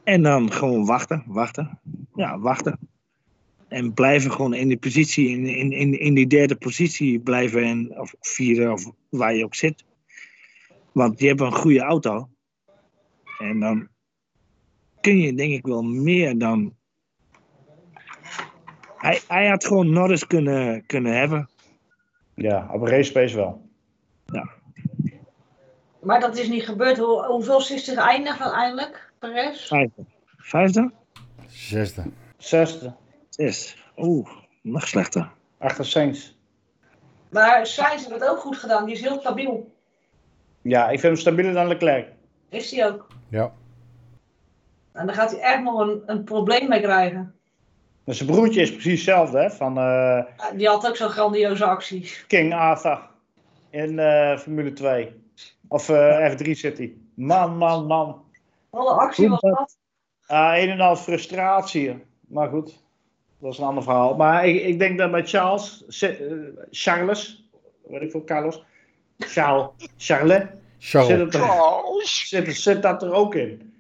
[0.04, 1.80] En dan gewoon wachten, wachten.
[2.16, 2.80] Ja, wachten.
[3.68, 7.64] En blijven gewoon in die positie, in, in, in, in die derde positie blijven.
[7.64, 9.86] En, of vierde, of waar je ook zit.
[10.92, 12.30] Want je hebt een goede auto.
[13.38, 13.88] En dan
[15.02, 16.76] kun je denk ik wel meer dan...
[18.98, 21.50] Hij, hij had gewoon Norris kunnen, kunnen hebben.
[22.36, 23.70] Ja, op een race space wel.
[26.02, 26.98] Maar dat is niet gebeurd.
[26.98, 29.68] Hoe, hoeveel is er geëindigd uiteindelijk, Perez?
[29.68, 30.06] Vijfde.
[30.38, 30.92] Vijfde?
[31.48, 32.04] Zesde.
[32.38, 32.94] Zesde.
[33.30, 33.78] Zes.
[33.98, 34.30] Oeh,
[34.62, 35.32] nog slechter.
[35.58, 36.34] Achter Sainz.
[37.30, 38.86] Maar Sainz heeft het ook goed gedaan.
[38.86, 39.76] Die is heel stabiel.
[40.62, 42.08] Ja, ik vind hem stabieler dan Leclerc.
[42.50, 43.08] Is hij ook.
[43.30, 43.52] Ja.
[44.92, 47.36] En daar gaat hij echt nog een, een probleem mee krijgen.
[48.06, 49.50] En zijn broertje is precies hetzelfde, hè?
[49.50, 52.26] Van eh, Die had ook zo'n grandioze acties.
[52.28, 53.10] King Arthur
[53.70, 55.14] in eh, Formule 2.
[55.68, 56.94] Of eh, F3 City.
[57.16, 58.30] Man, man, man.
[58.72, 59.78] Wat een actie was dat.
[60.26, 62.04] Ah, een en al frustratie.
[62.28, 62.84] Maar goed,
[63.40, 64.16] dat is een ander verhaal.
[64.16, 66.10] Maar ik, ik denk dat bij Charles, eh,
[66.72, 67.50] Charles,
[67.88, 68.64] weet ik veel, Carlos,
[69.18, 71.20] Charles, Charles, zit, Charles.
[71.22, 71.34] het
[72.44, 73.74] er, zit, zit dat er ook in.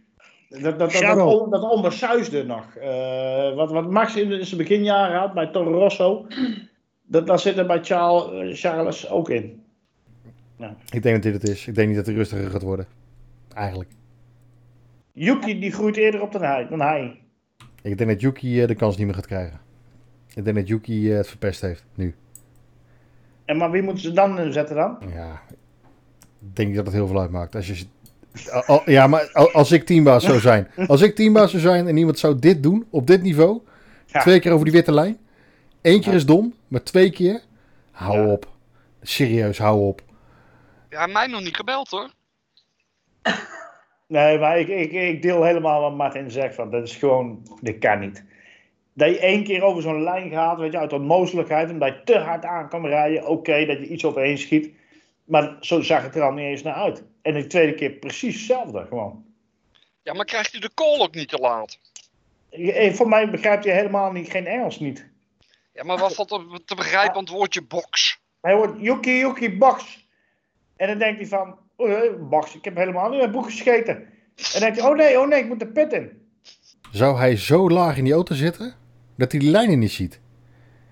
[0.49, 2.75] Dat, dat, dat, dat, on- dat onbesuisde nog.
[2.75, 6.25] Eh, wat, wat Max in zijn beginjaren had bij Toro Rosso,
[7.03, 9.63] dat, dat zit er bij Charles, eh, Charles ook in.
[10.89, 11.67] Ik denk dat dit het is.
[11.67, 12.87] Ik denk niet dat hij rustiger gaat worden.
[13.53, 13.89] Eigenlijk.
[15.13, 16.67] Yuki die groeit eerder op dan hij.
[16.69, 17.19] Dan hij.
[17.81, 19.59] Ik denk dat Yuki eh, de kans niet meer gaat krijgen.
[20.33, 22.15] Ik denk dat Yuki eh, het verpest heeft, nu.
[23.45, 24.97] En maar wie moeten ze dan inzetten dan?
[25.13, 25.41] Ja,
[26.39, 27.55] ik denk dat het heel veel uitmaakt.
[27.55, 27.85] Als je,
[28.51, 30.67] al- al- ja, maar al- als ik teambaas zou zijn.
[30.87, 33.61] Als ik teambaas zou zijn en iemand zou dit doen, op dit niveau.
[34.05, 34.19] Ja.
[34.21, 35.17] Twee keer over die witte lijn.
[35.81, 37.41] Eén keer is dom, maar twee keer.
[37.91, 38.25] Hou Ja.
[38.31, 38.49] op.
[39.01, 40.01] Serieus, hou op.
[40.89, 42.09] Ja, mij nog niet gebeld hoor.
[44.11, 46.55] Nee, maar ik, ik, ik deel helemaal wat Martin zegt.
[46.55, 48.23] Van, dat is gewoon, dit kan niet.
[48.93, 52.17] Dat je één keer over zo'n lijn gaat, weet je, uit onmogelijkheid, omdat je te
[52.17, 53.27] hard aan kan rijden.
[53.27, 54.73] Oké, dat je iets overheen schiet.
[55.23, 57.03] Maar zo zag het er al niet eens naar uit.
[57.21, 59.25] En de tweede keer precies hetzelfde, gewoon.
[60.03, 61.79] Ja, maar krijgt u de call ook niet te laat?
[62.49, 65.09] Eh, Voor mij begrijpt hij helemaal niet, geen Engels niet.
[65.73, 68.19] Ja, maar wat valt er te begrijpen aan het woordje box?
[68.41, 70.07] Hij hoort Yuki Yuki box.
[70.75, 73.95] En dan denkt hij van, oh, eh, box, ik heb helemaal niet mijn boek gescheten.
[73.95, 74.05] En
[74.51, 76.11] dan denkt hij, oh nee, oh nee, ik moet de pit in.
[76.91, 78.73] Zou hij zo laag in die auto zitten,
[79.17, 80.19] dat hij die lijnen niet ziet?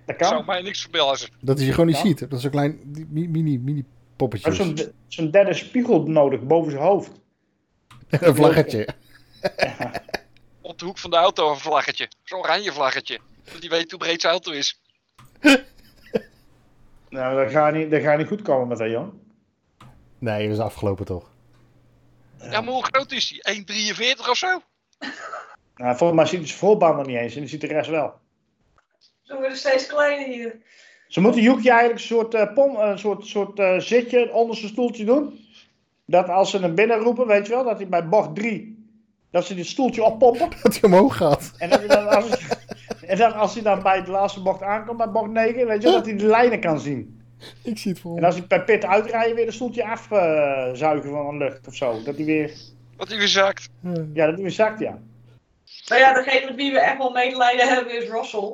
[0.06, 0.44] Dat Zou kan.
[0.46, 1.28] mij niks verbazen.
[1.40, 2.02] Dat hij ze gewoon niet Ja.
[2.02, 2.18] ziet.
[2.18, 3.84] Dat is zo'n klein mini, mini
[4.28, 7.10] heeft zo'n derde spiegel nodig boven zijn hoofd.
[8.10, 8.88] Een vlaggetje.
[10.60, 12.08] Op de hoek van de auto een vlaggetje.
[12.24, 13.18] Zo'n oranje vlaggetje.
[13.52, 14.80] Dat die weet hoe breed zijn auto is.
[17.10, 19.12] Nou, dat gaat niet, dat gaat niet goed komen met dat jong.
[20.20, 21.30] Nee, dat is afgelopen toch?
[22.38, 23.64] Ja, maar hoe groot is die?
[24.18, 24.60] 1,43 of zo?
[25.76, 27.90] Nou, volgens mij ziet hij zijn voorbaan nog niet eens en die ziet de rest
[27.90, 28.14] wel.
[29.22, 30.56] Ze worden steeds kleiner hier.
[31.08, 34.68] Ze moeten Yuki eigenlijk een soort, eh, pom, een soort, soort eh, zitje onder zijn
[34.68, 35.38] stoeltje doen.
[36.04, 38.88] Dat als ze hem binnen roepen, weet je wel, dat hij bij bocht 3,
[39.30, 40.48] dat ze dit stoeltje oppompen.
[40.62, 41.52] Dat hij omhoog gaat.
[41.58, 42.28] En, dat hij dan, als,
[43.06, 45.88] en dan, als hij dan bij de laatste bocht aankomt, bij bocht 9, weet je
[45.88, 47.19] wel, dat hij de lijnen kan zien.
[47.62, 51.38] Ik zie het voor En als hij bij Pit uitrijden weer een stoeltje afzuigen van
[51.38, 52.02] de lucht of zo.
[52.02, 52.52] Dat hij weer,
[52.96, 53.68] Wat hij weer zakt.
[54.12, 54.98] ja, dat hij weer zakt, ja.
[55.88, 58.52] Nou ja, degene met wie we echt wel medelijden hebben is Russell.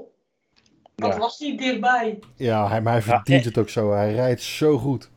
[0.94, 1.18] Want Ja.
[1.18, 2.18] was die dichtbij.
[2.36, 3.92] Ja, hij, maar hij verdient het ook zo.
[3.92, 5.10] Hij rijdt zo goed.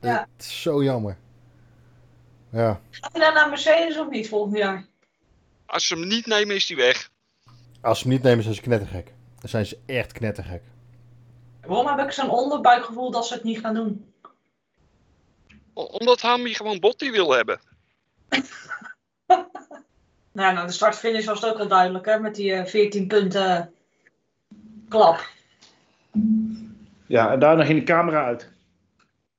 [0.00, 0.28] Ja.
[0.36, 1.16] Het is zo jammer.
[2.50, 4.86] Ja, Gaat hij dan naar Mercedes of niet volgend jaar?
[5.66, 7.10] Als ze hem niet nemen, is hij weg.
[7.80, 9.12] als ze hem niet nemen zijn ze knettergek.
[9.40, 10.62] Dan zijn ze echt knettergek.
[11.66, 14.12] Waarom heb ik zo'n onderbuikgevoel dat ze het niet gaan doen?
[15.72, 17.60] Omdat Hammy gewoon Botti wil hebben.
[20.32, 22.18] Nou, nou de start-finish was het ook al duidelijk, hè?
[22.18, 23.72] Met die eh, 14 punten
[24.88, 25.28] klap.
[27.06, 28.52] Ja, en daar nog in de camera uit.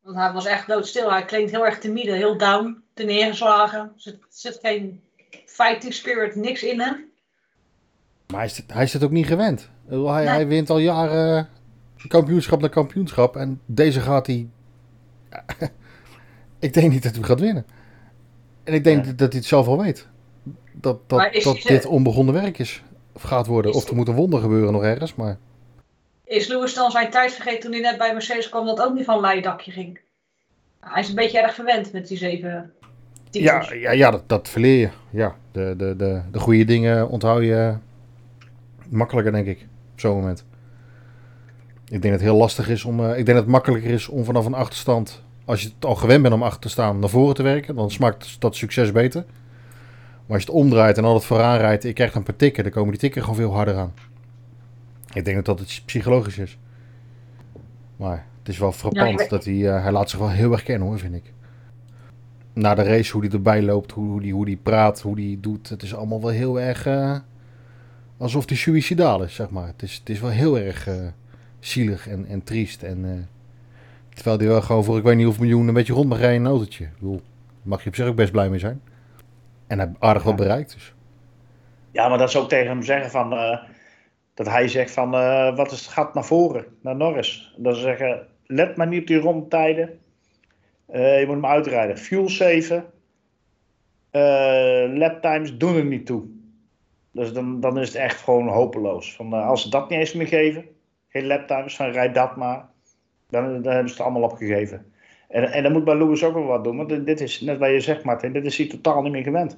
[0.01, 1.11] Want hij was echt doodstil.
[1.11, 3.79] Hij klinkt heel erg timide, heel down, te neergeslagen.
[3.79, 5.03] Er zit, zit geen
[5.45, 7.11] fighting spirit, niks in hem.
[8.27, 9.69] Maar hij is, het, hij is het ook niet gewend.
[9.87, 10.27] Hij, Nee.
[10.27, 11.49] hij wint al jaren
[12.07, 13.35] kampioenschap na kampioenschap.
[13.35, 14.47] En deze gaat hij...
[16.59, 17.65] ik denk niet dat hij gaat winnen.
[18.63, 19.11] En ik denk Ja.
[19.11, 20.07] dat hij het zelf al weet.
[20.73, 22.83] Dat, dat, dat dit onbegonnen werk is.
[23.13, 23.71] Of gaat worden.
[23.71, 25.15] Is- Of er moet een wonder gebeuren nog ergens.
[25.15, 25.37] Maar
[26.23, 29.05] Is Lewis dan zijn tijd vergeten toen hij net bij Mercedes kwam dat ook niet
[29.05, 29.99] van een leidakje ging?
[30.79, 32.71] Hij is een beetje erg verwend met die zeven
[33.31, 34.89] ja, ja, ja dat, dat verleer je.
[35.09, 37.75] Ja, de, de, de, de goede dingen onthoud je
[38.89, 39.67] makkelijker, denk ik.
[39.93, 40.45] Op zo'n moment.
[41.89, 42.99] Ik denk dat het heel lastig is om.
[42.99, 45.23] eh, ik denk dat het makkelijker is om vanaf een achterstand.
[45.45, 47.75] Als je het al gewend bent om achter te staan, naar voren te werken.
[47.75, 49.25] Dan smaakt dat succes beter.
[50.25, 51.83] Maar als je het omdraait en altijd vooraan rijdt.
[51.83, 52.63] Je krijgt een paar tikken.
[52.63, 53.93] Dan komen die tikken gewoon veel harder aan.
[55.13, 56.57] Ik denk dat dat het psychologisch is.
[57.95, 59.75] Maar het is wel frappant Ja, ik- dat hij.
[59.75, 61.33] eh, hij laat zich wel heel erg kennen hoor, vind ik.
[62.53, 65.39] Na de race, hoe hij erbij loopt, hoe, hoe, die, hoe die praat, hoe die
[65.39, 65.69] doet.
[65.69, 66.85] Het is allemaal wel heel erg.
[66.85, 67.17] eh,
[68.17, 69.67] alsof hij suicidaal is, zeg maar.
[69.67, 70.87] Het is, het is wel heel erg
[71.59, 72.83] zielig en, en triest.
[72.83, 73.11] En, eh,
[74.13, 76.37] terwijl hij wel gewoon voor ik weet niet hoeveel miljoen een beetje rond mag rijden
[76.37, 76.83] in een autootje.
[76.83, 77.21] Ik bedoel,
[77.61, 78.81] mag je op zich ook best blij mee zijn.
[79.67, 80.73] En hij heeft aardig wat bereikt.
[80.73, 80.93] Dus.
[81.91, 83.33] Ja, maar dat is ook tegen hem zeggen van...
[83.33, 83.59] eh,
[84.33, 87.53] dat hij zegt van, eh, wat is het gat naar voren, naar Norris.
[87.57, 89.99] Dat ze zeggen, let maar niet op die rondtijden.
[90.91, 91.97] Je moet hem uitrijden.
[91.97, 92.85] Fuel saven.
[94.97, 96.23] Lap times doen er niet toe.
[97.11, 99.15] Dus dan, dan is het echt gewoon hopeloos.
[99.15, 100.65] Van, als ze dat niet eens meer geven,
[101.09, 102.65] geen lap times, van rijd dat maar.
[103.29, 104.93] Dan, dan hebben ze het allemaal opgegeven.
[105.27, 106.77] En, en dan moet bij Lewis ook wel wat doen.
[106.77, 109.57] Want dit- is, net wat je zegt Martin, dit is hij totaal niet meer gewend.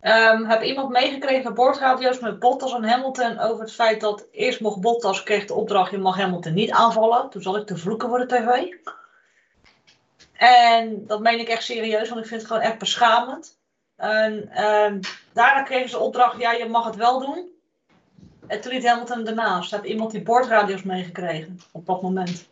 [0.00, 4.80] Ehm, heb iemand meegekregen boordradio's met Bottas en Hamilton over het feit dat eerst mocht
[4.80, 7.30] Bottas kreeg de opdracht je mag Hamilton niet aanvallen.
[7.30, 8.74] Toen zat ik te vloeken voor de tv.
[10.32, 13.58] En dat meen ik echt serieus, want ik vind het gewoon echt beschamend.
[13.96, 15.00] En ehm,
[15.32, 17.59] daarna kregen ze de opdracht, ja je mag het wel doen.
[18.50, 19.70] En toen liet Hamilton ernaast.
[19.70, 22.48] Heb iemand die boordradio's meegekregen op dat moment?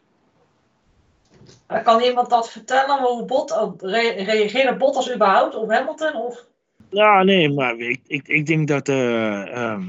[1.67, 2.99] En kan iemand dat vertellen?
[3.03, 6.15] Hoe Bot, re- reageerde Bottas überhaupt op Hamilton?
[6.15, 6.45] Of
[6.91, 9.85] Ja, nee, maar ik, ik, ik denk dat eh, ehm,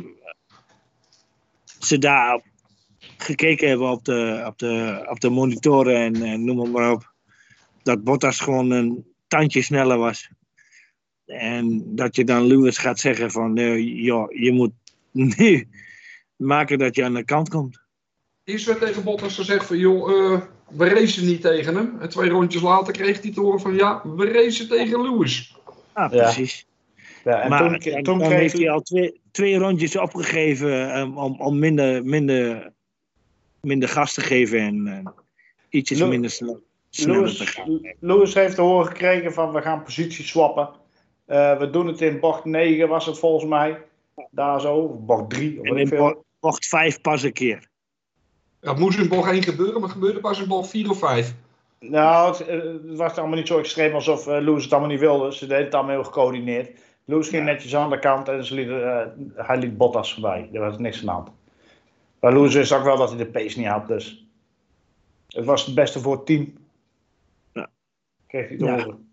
[1.80, 2.42] ze daar
[3.18, 7.12] gekeken hebben op de, op de, op de monitoren en, en noem maar op.
[7.84, 10.30] Dat Bottas gewoon een tandje sneller was.
[11.26, 14.72] En dat je dan Lewis gaat zeggen van, eh, joh, je moet
[15.38, 15.68] nu
[16.40, 17.82] maken dat je aan de kant komt.
[18.44, 21.98] Is er tegen Bottas gezegd van, joh, eh, we racen niet tegen hem.
[22.00, 25.58] En twee rondjes later kreeg hij te horen van, ja, we racen tegen Lewis.
[25.94, 26.24] Ah, Ja.
[26.24, 26.68] precies.
[27.24, 28.70] Ja, en maar toen, dan, toen dan kreeg heeft hij...
[28.70, 32.72] al twee, twee rondjes opgegeven ehm, om, om minder, minder,
[33.62, 35.12] minder gas te geven en eh,
[35.70, 37.96] ietsjes minder snel, sneller te Lewis, gaan.
[38.00, 40.70] Lewis heeft te horen gekregen van we gaan positie swappen.
[41.26, 43.82] Eh, we doen het in bocht 9 was het volgens mij.
[44.32, 46.18] Daar zo, of bocht 3 of En in.
[46.40, 47.68] Bocht vijf pas een keer.
[48.60, 51.34] Het moest in bocht 1 gebeuren, maar het gebeurde pas in bocht 4 of 5.
[51.80, 55.00] Nou, het, eh, het was allemaal niet zo extreem alsof eh, Lewis het allemaal niet
[55.00, 55.34] wilde.
[55.34, 56.80] Ze deden het allemaal heel gecoördineerd.
[57.06, 60.50] Lewis ging netjes aan de kant en ze lieten, eh, hij liet Bottas voorbij.
[60.54, 61.30] Er was niks aan de hand.
[62.20, 64.24] Maar Lewis wist ook wel dat hij de pace niet had, dus...
[65.28, 66.54] Het was het beste voor het team.
[67.54, 67.70] Ja.
[68.28, 68.72] Kreeg hij te Ja.
[68.72, 69.10] horen.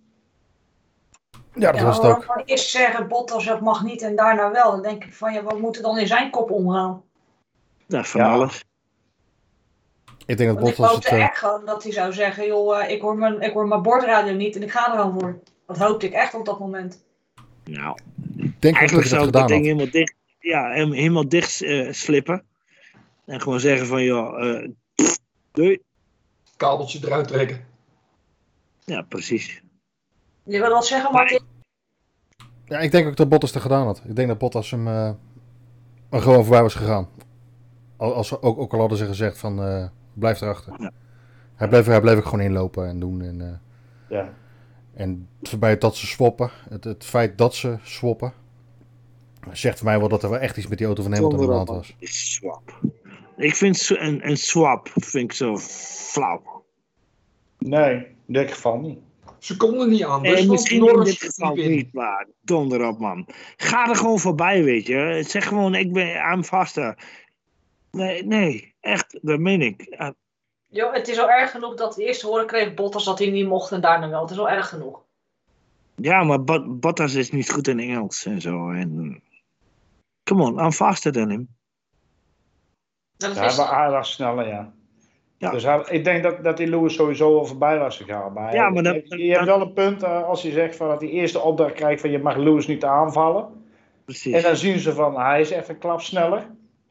[1.54, 2.42] Ja, dat Ja, was het ook.
[2.44, 4.70] Eerst zeggen Bottas dat mag niet en daarna wel.
[4.70, 7.02] Dan denk ik van ja, wat moet er dan in zijn kop omgaan?
[7.86, 8.32] Nou, van Ja.
[8.32, 8.64] alles.
[10.26, 11.18] Ik denk dat Want ik Bottas hoopte het...
[11.18, 13.82] eh, echt gewoon dat hij zou zeggen, joh, eh, ik, hoor mijn, ik hoor mijn
[13.82, 15.38] bordradio niet en ik ga er gewoon voor.
[15.66, 17.04] Dat hoopte ik echt op dat moment.
[17.64, 17.98] Nou,
[18.36, 19.68] ik denk eigenlijk dat zou ik dat ding had.
[19.68, 22.44] helemaal dicht, ja, helemaal dicht eh, slippen.
[23.24, 25.18] En gewoon zeggen van, joh, eh, pff,
[25.52, 25.80] doei.
[26.56, 27.66] Kabeltje eruit trekken.
[28.84, 29.62] Ja, precies.
[30.42, 31.46] Je wil wat zeggen, Maar Martin?
[32.64, 34.02] Ja, ik denk ook dat Bottas het gedaan had.
[34.08, 35.16] Ik denk dat Bottas hem
[36.10, 37.08] gewoon voorbij was gegaan.
[37.96, 40.74] Al- Als, ook, ook al hadden ze gezegd van, eh, blijf erachter.
[40.78, 40.90] Ja.
[41.54, 43.22] Hij bleef, hij bleef ook gewoon inlopen en doen.
[43.22, 44.32] En, eh, Ja.
[44.94, 48.32] en voorbij dat ze swappen, het, het feit dat ze swappen,
[49.52, 51.46] zegt voor mij wel dat er wel echt iets met die auto van Hamilton aan
[51.46, 51.94] de hand was.
[52.00, 52.80] Swap.
[53.36, 56.64] Ik vind een, een swap vind ik zo flauw.
[57.58, 57.94] Nee,
[58.26, 58.98] in dit geval niet.
[59.38, 60.40] Ze konden niet anders.
[60.40, 63.26] En misschien in dit geval niet, maar donder op man.
[63.56, 65.24] Ga er gewoon voorbij, weet je.
[65.26, 66.98] Zeg gewoon, ik ben I'm vaster.
[67.90, 69.86] Nee, nee, echt, dat meen ik.
[69.98, 70.14] Ja,
[70.68, 73.46] Jo, het is al erg genoeg dat de eerste horen kreeg Bottas dat hij niet
[73.46, 74.20] mocht en daarna wel.
[74.20, 75.04] Het is al erg genoeg.
[75.94, 78.70] Ja, maar Bot- Bottas is niet goed in Engels en zo.
[78.70, 79.22] En,
[80.24, 81.48] come on, I'm faster than him.
[83.16, 84.72] Dat Ja, is, hij, wa- hij was sneller, ja.
[85.38, 85.50] Ja.
[85.50, 88.32] Dus hij- ik denk dat, dat die Lewis sowieso wel voorbij was gegaan.
[88.32, 90.88] Maar, Ja, maar dat- je, je hebt wel een punt eh, als je zegt van
[90.88, 93.64] dat die eerste opdracht krijgt van je mag Lewis niet aanvallen.
[94.04, 94.34] Precies.
[94.34, 96.46] En dan zien ze van hij is even een klap sneller.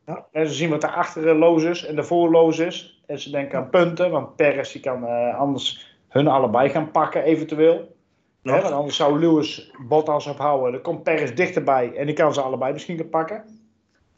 [0.05, 0.25] Ja.
[0.31, 3.01] En ze zien wat er achter los is en ervoor los is.
[3.05, 7.23] En ze denken aan punten, want Perez die kan eh, anders hun allebei gaan pakken
[7.23, 7.95] eventueel.
[8.41, 8.53] Ja.
[8.53, 10.71] Hè, want anders zou Lewis Bottas ophouden.
[10.71, 13.43] Dan komt Perez dichterbij en die kan ze allebei misschien gaan pakken.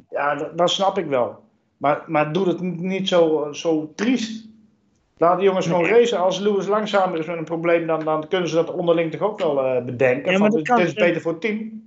[0.09, 1.43] Ja, dat, dat snap ik wel.
[1.77, 4.45] Maar, maar doe het niet- zo, zo triest.
[5.17, 5.91] Laat die jongens gewoon Nee.
[5.91, 6.19] racen.
[6.19, 9.39] Als Lewis langzamer is met een probleem, dan, dan kunnen ze dat onderling toch ook
[9.39, 10.31] wel eh, bedenken.
[10.31, 11.83] Ja, maar van, dit is beter voor het team.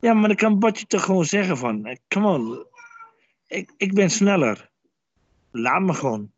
[0.00, 2.64] Ja, maar dan kan Botje toch gewoon zeggen van, eh, come on,
[3.46, 4.70] ik, ik ben sneller.
[5.50, 6.30] Laat me gewoon.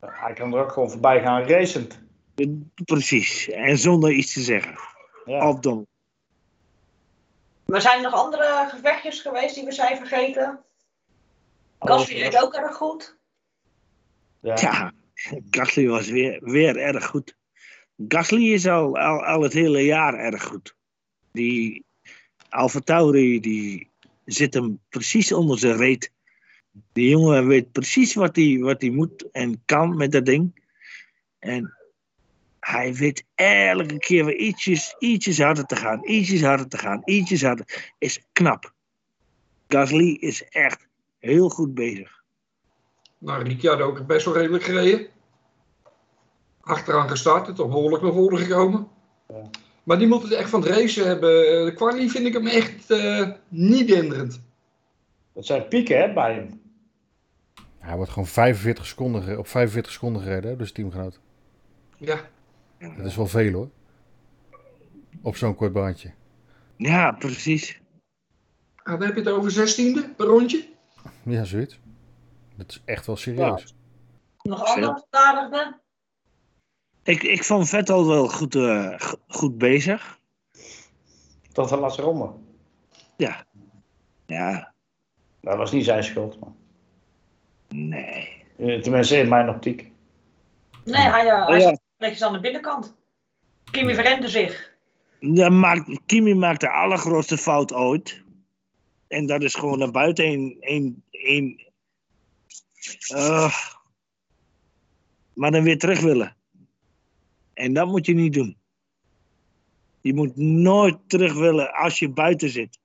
[0.00, 2.00] Hij kan er ook gewoon voorbij gaan racend.
[2.84, 3.48] Precies.
[3.48, 4.74] En zonder iets te zeggen.
[5.24, 5.48] Ja.
[5.48, 5.86] Of dan.
[7.64, 10.60] maar zijn er nog andere gevechtjes geweest die we zijn vergeten?
[11.78, 13.16] Gasly deed ook erg goed.
[14.40, 14.54] Ja.
[14.60, 14.92] Ja,
[15.50, 17.36] Gasly was weer, weer erg goed.
[18.08, 20.74] Gasly is al, al, al het hele jaar erg goed.
[21.32, 21.84] Die
[22.48, 23.90] Alfa Tauri, die
[24.24, 26.12] zit hem precies onder zijn reet.
[26.92, 30.60] Die jongen weet precies wat hij wat hij moet en kan met dat ding.
[31.38, 31.74] En
[32.60, 37.42] hij weet elke keer weer ietsjes, ietsjes harder te gaan, ietsjes harder te gaan, ietsjes
[37.42, 37.92] harder.
[37.98, 38.72] Is knap.
[39.68, 40.86] Gasly is echt
[41.18, 42.22] heel goed bezig.
[43.18, 45.06] Nou, Ricciardo ook best wel redelijk gereden.
[46.60, 48.88] Achteraan gestart, toch behoorlijk naar voren gekomen.
[49.28, 49.50] Ja.
[49.82, 51.64] Maar die moeten het echt van het racen hebben.
[51.64, 54.40] De quali vind ik hem echt eh, niet denderend.
[55.32, 56.61] Dat zijn pieken hè, bij hem.
[57.82, 61.20] Hij wordt gewoon 45 seconden, op 45 seconden gereden, hè, dus teamgenoot.
[61.98, 62.20] Ja,
[62.78, 63.68] Dat is wel veel hoor.
[65.22, 66.12] Op zo'n kort baantje.
[66.76, 67.80] Ja, precies.
[68.76, 70.68] Ah, dan heb je het over zestiende per rondje.
[71.22, 71.80] Ja, zoiets.
[72.56, 73.74] Dat is echt wel serieus.
[74.42, 75.80] Nog andere verdadigden?
[77.02, 80.18] Ik, ik vond Vettel wel goed, eh, go- goed bezig.
[81.52, 82.30] Tot de laatste ronde.
[83.16, 83.46] Ja.
[84.26, 84.72] Ja,
[85.40, 86.40] Dat was niet zijn schuld.
[86.40, 86.56] Man.
[87.74, 88.44] Nee.
[88.58, 89.90] Eh, Tenminste, in mijn optiek.
[90.84, 91.78] Nee, hij, eh, hij Oh, ja.
[91.98, 92.94] netjes aan de binnenkant.
[93.70, 94.70] Kimi verrende zich.
[95.20, 98.22] Dan maakt, Kimi maakt de allergrootste fout ooit.
[99.08, 100.56] En dat is gewoon naar buiten een.
[100.60, 101.66] een, een
[103.08, 103.54] eh,
[105.34, 106.36] maar dan weer terug willen.
[107.54, 108.56] En dat moet je niet doen.
[110.00, 112.78] Je moet nooit terug willen als je buiten zit.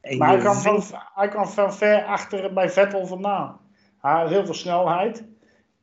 [0.00, 3.60] En Maar hij kwam, van, hij kwam van ver achter bij Vettel vandaan.
[4.00, 5.24] Hij had heel veel snelheid.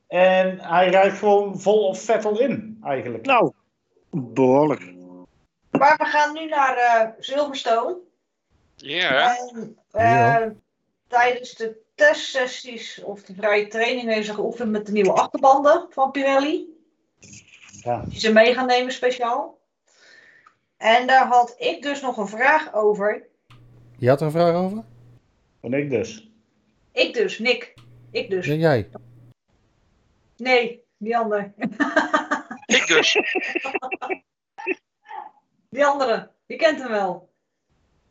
[0.07, 3.25] En hij rijdt gewoon vol op Vettel in, eigenlijk.
[3.25, 3.51] Nou,
[4.09, 4.93] behoorlijk.
[5.71, 7.97] Maar we gaan nu naar eh, Silverstone.
[8.77, 10.53] En, eh, Ja.
[11.07, 16.11] Tijdens de testsessies of de vrije training hebben ze geoefend met de nieuwe achterbanden van
[16.11, 16.67] Pirelli.
[17.81, 18.03] Ja.
[18.07, 19.59] Die ze mee gaan nemen speciaal.
[20.77, 23.27] En daar had ik dus nog een vraag over.
[23.97, 24.83] Je had er een vraag over?
[25.61, 26.29] En ik dus.
[26.91, 27.73] Ik dus, Nick.
[28.15, 28.45] Ik dus.
[28.45, 28.89] Ja, jij.
[30.37, 31.53] Nee, die ander.
[32.65, 33.17] ik dus.
[35.69, 36.31] Die andere.
[36.45, 37.29] Je kent hem wel.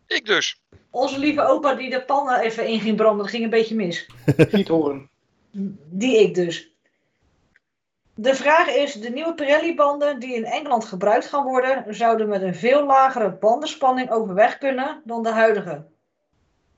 [0.07, 0.63] Ik dus.
[0.91, 3.19] Onze lieve opa die de pannen even in ging branden.
[3.19, 4.07] Dat ging een beetje mis.
[4.53, 5.09] Giethoorn.
[5.91, 6.73] Die ik dus.
[8.15, 12.55] De vraag is, de nieuwe Pirelli-banden die in Engeland gebruikt gaan worden, zouden met een
[12.55, 15.87] veel lagere bandenspanning overweg kunnen dan de huidige.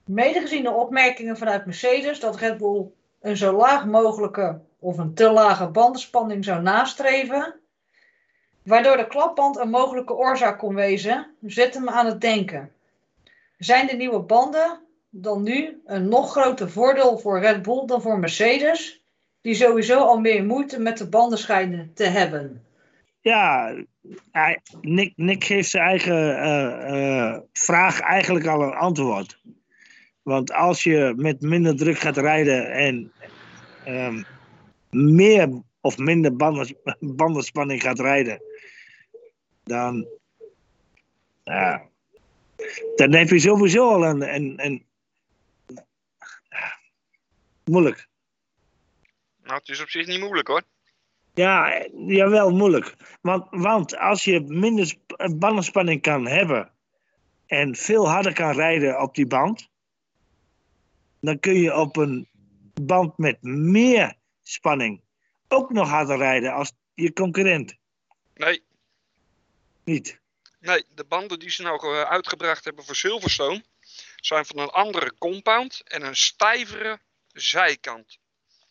[0.05, 2.91] Mede gezien de opmerkingen vanuit Mercedes dat Red Bull
[3.27, 7.55] een zo laag mogelijke of een te lage bandenspanning zou nastreven,
[8.63, 12.73] waardoor de klapband een mogelijke oorzaak kon wezen, zet me aan het denken.
[13.59, 18.19] Zijn de nieuwe banden dan nu een nog groter voordeel voor Red Bull dan voor
[18.19, 19.03] Mercedes,
[19.41, 22.65] die sowieso al meer moeite met de banden schijnen te hebben.
[23.21, 23.75] Ja,
[24.81, 29.41] Nick, Nick geeft zijn eigen eh, eh, vraag eigenlijk al een antwoord.
[30.23, 33.13] Want als je met minder druk gaat rijden en
[33.87, 34.23] ehm,
[34.91, 38.43] meer of minder banden, bandenspanning gaat rijden,
[39.65, 40.07] dan,
[41.45, 41.89] ja,
[42.97, 44.87] dan heb je sowieso al een, een, een
[46.49, 46.79] ja,
[47.65, 48.09] moeilijk.
[49.43, 50.63] Nou, het is op zich niet moeilijk hoor.
[51.35, 52.97] Ja, jawel, moeilijk.
[53.21, 56.71] Want, want als je minder sp- bandenspanning kan hebben
[57.47, 59.69] en veel harder kan rijden op die band,
[61.21, 62.29] dan kun je op een
[62.83, 65.01] band met meer spanning
[65.49, 67.75] ook nog harder rijden als je concurrent.
[68.35, 68.63] Nee,
[69.85, 70.21] Niet.
[70.61, 73.65] nee, de banden die ze nou eh, uitgebracht hebben voor Silverstone
[74.17, 77.01] zijn van een andere compound en een stijvere
[77.33, 78.19] zijkant.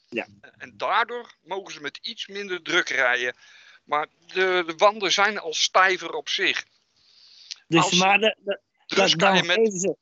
[0.10, 0.28] Ja.
[0.58, 3.36] En daardoor mogen ze met iets minder druk rijden.
[3.84, 6.66] Maar de, de wanden zijn al stijver op zich.
[7.68, 9.96] Dus, Als- maar de, de- Dus dat- kan je met.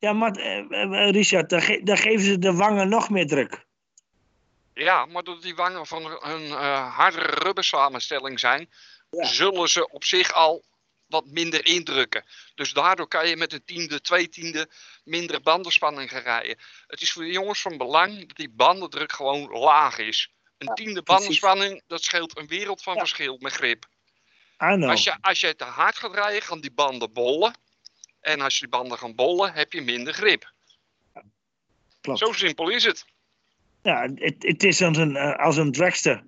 [0.00, 3.64] Ja, maar eh, eh, Richard, dan, ge- dan geven ze de wangen nog meer druk.
[4.74, 8.70] Ja, maar doordat die wangen van een eh hardere rubber samenstelling zijn,
[9.10, 9.24] Ja.
[9.24, 10.64] zullen ze op zich al
[11.06, 12.24] wat minder indrukken.
[12.54, 14.68] Dus daardoor kan je met een tiende, twee tiende
[15.04, 16.58] minder bandenspanning gaan rijden.
[16.86, 20.30] Het is voor de jongens van belang dat die bandendruk gewoon laag is.
[20.58, 22.98] Een tiende bandenspanning, dat scheelt een wereld van Ja.
[23.00, 23.86] verschil met grip.
[24.56, 27.54] Als je, als je te hard gaat rijden, gaan die banden bollen.
[28.20, 30.52] En als je die banden gaan bollen, heb je minder grip.
[32.00, 32.18] Klopt.
[32.18, 33.04] Zo simpel is het.
[33.82, 36.24] Ja, het, het is als een, eh, als een dragster.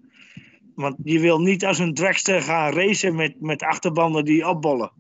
[0.75, 4.93] Want je wil niet als een dragster gaan racen met, met achterbanden die opbollen.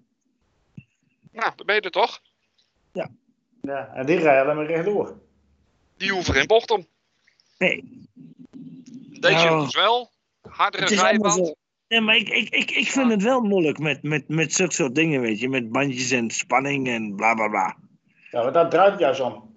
[1.32, 2.20] Nou, dan ben je er toch?
[3.62, 5.20] Ja, en die rijden alleen maar rechtdoor.
[5.96, 6.86] Die hoeven geen bocht om.
[7.58, 8.08] Nee,
[9.20, 10.10] Deze Nou, wel.
[10.40, 11.54] Hardere rijband.
[11.92, 14.94] Nee, maar ik, ik, ik, ik vind het wel moeilijk met, met, met zulke soort
[14.94, 15.48] dingen, weet je.
[15.48, 17.76] Met bandjes en spanning en bla bla bla.
[18.30, 19.54] Ja, maar dat draait het juist om.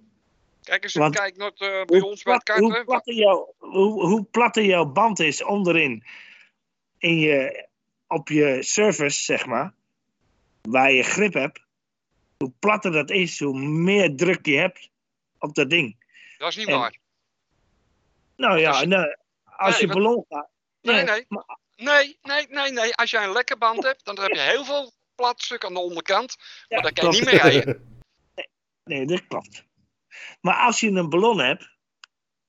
[0.62, 4.06] Kijk eens, Want- kijk naar het, eh, bij Hoe, ons plat, hoe, platter jouw, hoe,
[4.06, 6.04] hoe platter jouw band is onderin
[6.98, 7.66] in je,
[8.06, 9.74] op je surface, zeg maar,
[10.62, 11.60] waar je grip hebt,
[12.36, 14.90] hoe platter dat is, hoe meer druk je hebt
[15.38, 15.96] op dat ding.
[16.38, 16.96] Dat is niet en- waar.
[18.36, 20.48] Nou ja, Als je- nou, als Nee, je ballon gaat.
[20.82, 21.24] Nee, nee.
[21.28, 22.94] maar- Nee, nee, nee, nee.
[22.94, 25.80] Als jij een lekke band hebt, dan heb je heel veel plat stuk aan de
[25.80, 26.36] onderkant.
[26.38, 27.84] Maar Ja, dan kan je niet meer rijden.
[28.84, 29.64] Nee, dat klopt.
[30.40, 31.68] Maar als je een ballon hebt,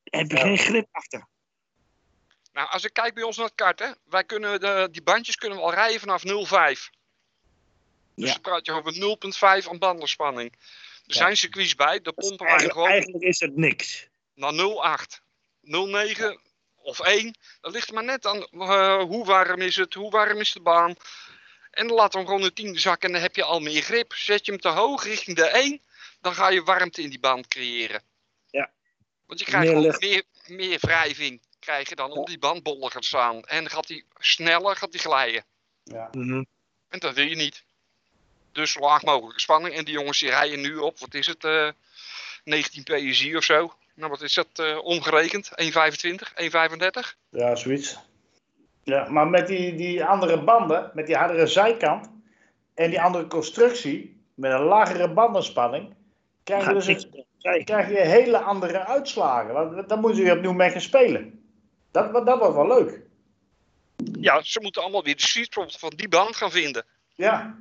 [0.03, 0.43] heb je Ja.
[0.43, 1.27] geen grip achter.
[2.51, 5.57] Nou, als ik kijk bij ons naar het karten, wij kunnen de, die bandjes kunnen
[5.57, 6.29] we al rijden vanaf 0,5.
[8.15, 8.31] Dus Ja.
[8.31, 8.93] dan praat je over
[9.63, 10.53] 0,5 aan bandenspanning.
[11.05, 14.07] Er zijn circuits bij, daar pompen wij gewoon eigenlijk is het niks.
[14.33, 15.21] naar 0,8.
[15.61, 16.39] 0,9
[16.87, 17.35] of 1.
[17.61, 20.59] Dat ligt er maar net aan eh, hoe warm is het, hoe warm is de
[20.61, 20.95] baan.
[21.71, 24.13] En dan laat hem gewoon een tiende zakken en dan heb je al meer grip.
[24.13, 25.81] Zet je hem te hoog richting de 1,
[26.21, 28.01] dan ga je warmte in die band creëren.
[28.49, 28.71] Ja.
[29.25, 30.01] Want je krijgt Meer lucht.
[30.01, 33.43] meer, meer wrijving krijg je dan om die band boller gaat staan.
[33.43, 35.45] En dan gaat hij sneller gaat die glijden.
[35.83, 36.07] Ja.
[36.11, 36.43] Mhm.
[36.89, 37.63] En dat wil je niet.
[38.51, 39.75] Dus zo laag mogelijke spanning.
[39.75, 41.69] En die jongens die rijden nu op, wat is het, eh
[42.43, 43.73] 19 PSI of zo.
[43.97, 45.51] Nou, wat is dat eh, omgerekend?
[45.51, 45.65] 1,25,
[46.35, 47.17] 1,35?
[47.29, 47.97] Ja, zoiets.
[48.83, 52.09] Ja, maar met die, die andere banden, met die hardere zijkant
[52.73, 55.93] en die andere constructie, met een lagere bandenspanning,
[56.43, 59.53] krijg je, dus een, krijg je hele andere uitslagen.
[59.53, 61.43] Want dan moeten we opnieuw mee gaan spelen.
[61.91, 63.01] Dat, dat, wordt wel leuk.
[64.19, 66.85] Ja, ze moeten allemaal weer de sweet spot van die band gaan vinden.
[67.15, 67.57] Ja,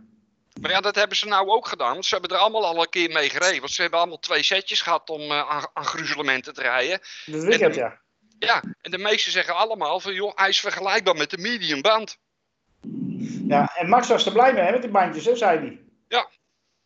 [0.61, 1.93] Maar ja, dat hebben ze nou ook gedaan.
[1.93, 3.61] Want ze hebben er allemaal al een keer mee gereden.
[3.61, 7.01] Want ze hebben allemaal twee setjes gehad om eh, aan, aan gruzelementen te rijden.
[7.27, 8.01] dit weekend ja.
[8.39, 12.19] Ja, en de meesten zeggen allemaal van joh, hij is vergelijkbaar met de medium band.
[13.49, 13.77] ja.
[13.77, 15.81] En Max was er blij mee hè, met die bandjes, hè, zei hij.
[16.09, 16.29] Ja.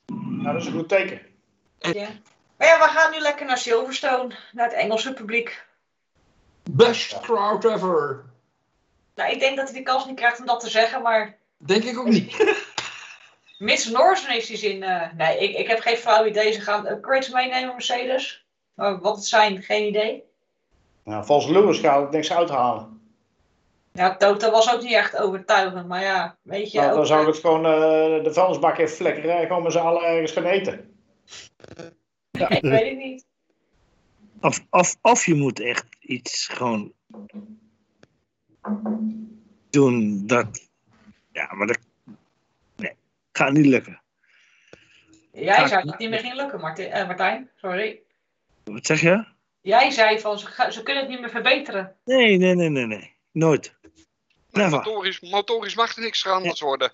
[0.06, 1.20] Nou, dat is een goed teken.
[1.78, 2.08] Ja.
[2.56, 5.66] Maar ja, we gaan nu lekker naar Silverstone, naar het Engelse publiek.
[6.70, 8.24] Best crowd ever.
[9.14, 11.84] Nou, ik denk dat hij de kans niet krijgt om dat te zeggen, maar Denk
[11.84, 12.36] ik ook niet.
[13.60, 14.82] Mitch Norsen heeft die zin.
[14.82, 16.52] eh, nee, ik, ik heb geen flauw idee.
[16.52, 18.46] Ze gaan upgrades meenemen, Mercedes.
[18.74, 20.22] Maar wat het zijn, geen idee.
[21.04, 23.00] Nou, volgens Lewis gaat het niks uithalen.
[23.92, 26.80] Ja, Toto was ook niet echt overtuigend, maar ja, weet je.
[26.80, 29.78] nou, dan zou ik het gewoon eh, de vuilnisbak even flikkeren en gewoon met z'n
[29.78, 30.94] allen ergens gaan eten.
[32.48, 33.24] ik weet het niet.
[34.40, 36.92] Of, of, of je moet echt iets gewoon
[39.70, 40.68] doen dat.
[41.32, 41.78] Ja, maar dat.
[43.40, 44.02] Gaat niet lukken.
[45.32, 47.50] Jij Ga- zei dat het niet meer ging lukken, Martin, eh, Martijn.
[47.56, 48.00] Sorry.
[48.64, 49.24] Wat zeg je?
[49.60, 51.96] Jij zei van ze, kunnen het niet meer verbeteren.
[52.04, 53.16] Nee, nee, nee, nee, nee.
[53.32, 53.74] Nooit.
[54.50, 56.92] Motorisch, motorisch mag er niks veranderd worden.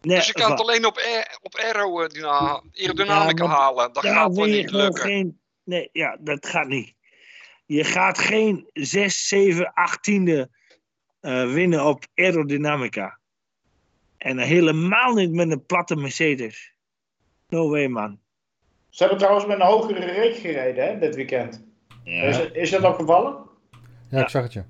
[0.00, 3.92] Nee, dus je kan het alleen op, aer, op aerodyna- aerodynamica Ja, halen.
[3.92, 5.02] Dat gaat wel niet lukken.
[5.02, 5.40] geen.
[5.64, 6.94] Nee, ja, dat gaat niet.
[7.66, 10.50] Je gaat geen 6, 7, 8 tiende
[11.20, 13.18] eh, winnen op aerodynamica.
[14.22, 16.72] En helemaal niet met een platte Mercedes.
[17.48, 18.18] No way, man.
[18.88, 21.64] Ze hebben trouwens met een hogere reek gereden hè, dit weekend.
[22.04, 23.36] Is, is dat opgevallen?
[24.10, 24.62] Ja, ik zag het je.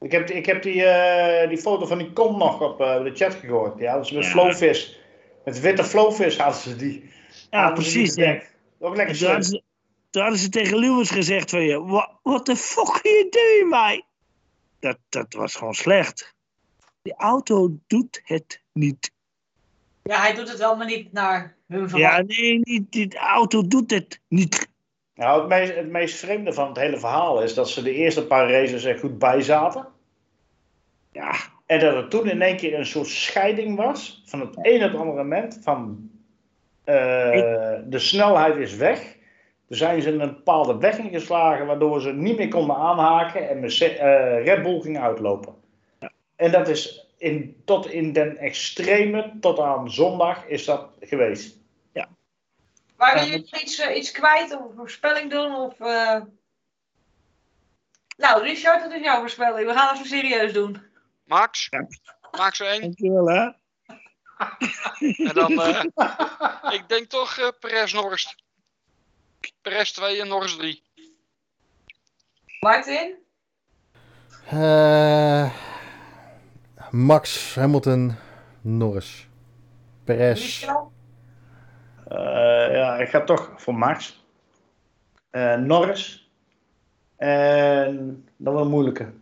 [0.00, 3.02] Ik heb, die- ik heb die, eh, die foto van die kom nog op eh,
[3.02, 3.78] de chat gegooid.
[3.78, 4.30] Ja, dat is met Ja.
[4.30, 5.00] flowvis.
[5.44, 7.10] Met witte flowvis hadden ze die.
[7.50, 8.14] Ja, hadden ze die precies.
[8.24, 8.42] Ja.
[8.78, 9.60] Ook lekker En toen hadden, slim.
[9.60, 9.64] ze,
[10.10, 13.70] toen hadden ze tegen Lewis gezegd van je, what, what the fuck are you doing,
[13.70, 14.02] mate?
[14.80, 16.34] Dat, dat was gewoon slecht.
[17.02, 19.10] Die auto doet het niet.
[20.02, 22.28] Ja, hij doet het wel, maar niet naar hun Ja, verwachting.
[22.38, 24.68] nee, niet, die auto doet het niet.
[25.14, 28.26] Nou, het, meest, het meest vreemde van het hele verhaal is dat ze de eerste
[28.26, 29.86] paar races er goed bij zaten.
[31.12, 31.34] Ja,
[31.66, 34.22] En dat er toen in één keer een soort scheiding was.
[34.26, 35.58] Van het een op het andere moment.
[35.62, 36.10] Van
[36.84, 36.94] eh,
[37.84, 39.16] de snelheid is weg.
[39.66, 41.66] Toen zijn ze in een bepaalde weg ingeslagen.
[41.66, 43.48] Waardoor ze niet meer konden aanhaken.
[43.48, 45.54] En eh, Red Bull ging uitlopen.
[46.42, 49.32] En dat is in, tot in den extreme.
[49.40, 51.60] Tot aan zondag is dat geweest.
[52.96, 55.54] Waren jullie nog iets, eh, iets kwijt of een voorspelling doen?
[55.54, 56.20] Of, eh?
[58.16, 59.66] Nou, Richard, dat is jouw voorspelling.
[59.66, 60.82] We gaan even serieus doen.
[61.24, 61.68] Max?
[62.30, 62.80] Max 1.
[62.80, 63.42] dankjewel hè.
[65.28, 65.84] En dan, eh,
[66.72, 68.44] ik denk toch eh Perez Norris.
[69.62, 70.82] Perez 2 en Norris 3.
[72.60, 73.18] Martin?
[74.48, 75.71] Eh,
[76.92, 78.14] Max, Hamilton,
[78.60, 79.28] Norris.
[80.04, 80.62] Perez.
[80.62, 80.68] Eh,
[82.72, 84.24] ja, ik ga toch voor Max.
[85.30, 86.30] Eh, Norris.
[87.16, 89.12] En dan wel een moeilijke.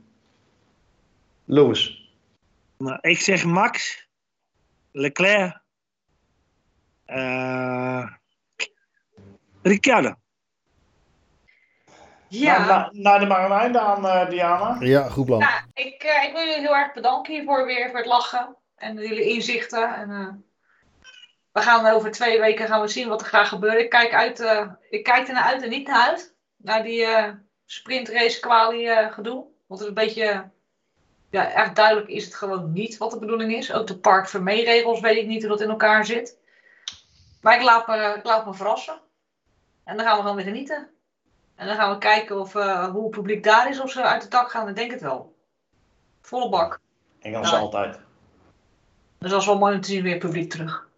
[1.45, 2.13] Lewis.
[2.79, 4.07] Nou, ik zeg Max,
[4.93, 5.61] Leclerc,
[7.05, 8.07] eh
[9.63, 10.15] Ricciardo.
[12.31, 12.59] Ja.
[12.59, 14.77] Nou, nou, nou, er maar een einde aan, eh, Diana.
[14.81, 15.39] Ja, goed plan.
[15.39, 18.95] Ja, ik, eh, ik wil jullie heel erg bedanken hiervoor weer voor het lachen en
[18.95, 19.95] jullie inzichten.
[19.95, 20.29] En, eh,
[21.53, 23.81] we gaan over twee weken gaan we zien wat er gaat gebeuren.
[23.81, 26.35] Ik kijk, uit, eh, ik kijk er naar uit en niet naar uit.
[26.57, 27.33] Naar die eh
[27.67, 29.45] sprintrace kwalie eh, gedoe.
[29.67, 30.51] Want het is een beetje,
[31.31, 33.73] ja, echt duidelijk is het gewoon niet wat de bedoeling is.
[33.73, 36.39] Ook de Park Vermee regels weet ik niet hoe dat in elkaar zit.
[37.41, 39.01] Maar ik laat me, ik laat me verrassen.
[39.85, 40.89] En dan gaan we gewoon weer genieten.
[41.61, 44.23] En dan gaan we kijken of, eh, hoe het publiek daar is, of ze uit
[44.23, 44.69] de dak gaan.
[44.69, 45.37] Ik denk het wel.
[46.21, 46.81] Volle bak.
[47.21, 47.59] Engels Ja.
[47.59, 47.99] altijd.
[49.19, 50.89] Dus dat is wel mooi om te zien weer publiek terug.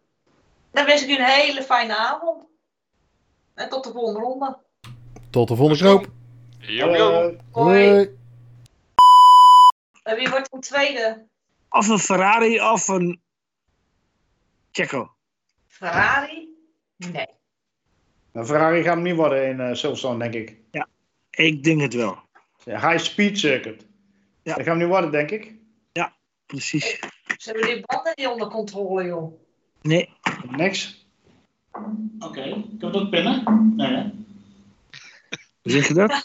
[0.71, 2.47] Dan wens ik u een hele fijne avond.
[3.55, 4.59] En tot de volgende ronde.
[5.31, 6.07] Tot de volgende knoop.
[6.59, 7.37] Yo, yo.
[7.51, 7.89] Hoi.
[7.89, 8.19] Hoi.
[10.03, 11.27] En wie wordt een tweede?
[11.71, 13.23] Of een Ferrari of een
[14.73, 15.13] Checo.
[15.67, 16.49] Ferrari?
[16.97, 17.27] Nee.
[18.33, 20.57] Een Ferrari gaat hem niet worden in eh Silverstone, denk ik.
[21.31, 22.19] Ik denk het wel.
[22.65, 23.87] Ja, high speed circuit.
[24.43, 24.55] Ja.
[24.55, 25.61] Dat gaat hem niet worden, denk ik.
[26.53, 26.99] Precies.
[27.37, 29.41] Ze hebben die banden niet onder controle, joh.
[29.83, 30.09] Nee,
[30.51, 31.07] Niks.
[32.19, 33.73] Oké, kunnen we dat pinnen?
[33.77, 34.13] Nee, nee.
[35.63, 36.11] hoe zeg je dat?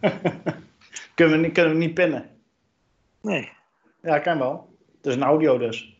[1.14, 2.30] Kunnen we niet, kunnen we niet pinnen?
[3.20, 3.52] Nee.
[4.02, 4.76] Ja, kan wel.
[4.96, 5.98] Het is een audio dus.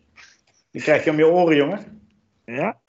[0.70, 2.08] Die krijg je om je oren, jongen.
[2.44, 2.80] Ja?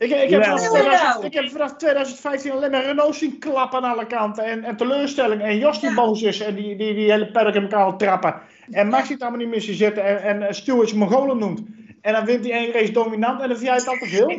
[0.00, 3.92] Ik, ik, heb, vanaf 2000 ik heb vanaf 2015 alleen maar Renault zien klappen aan
[3.92, 4.44] alle kanten.
[4.44, 5.42] En, en teleurstelling.
[5.42, 6.40] En Jos die boos is.
[6.40, 8.40] En die, die, die hele paddock in elkaar trappen.
[8.70, 10.04] En Max die het allemaal niet meer zitten.
[10.04, 11.60] En, en eh, Stewards Mongolen noemt.
[12.00, 13.40] En dan wint hij één race dominant.
[13.40, 14.38] En dan vind jij het altijd heel.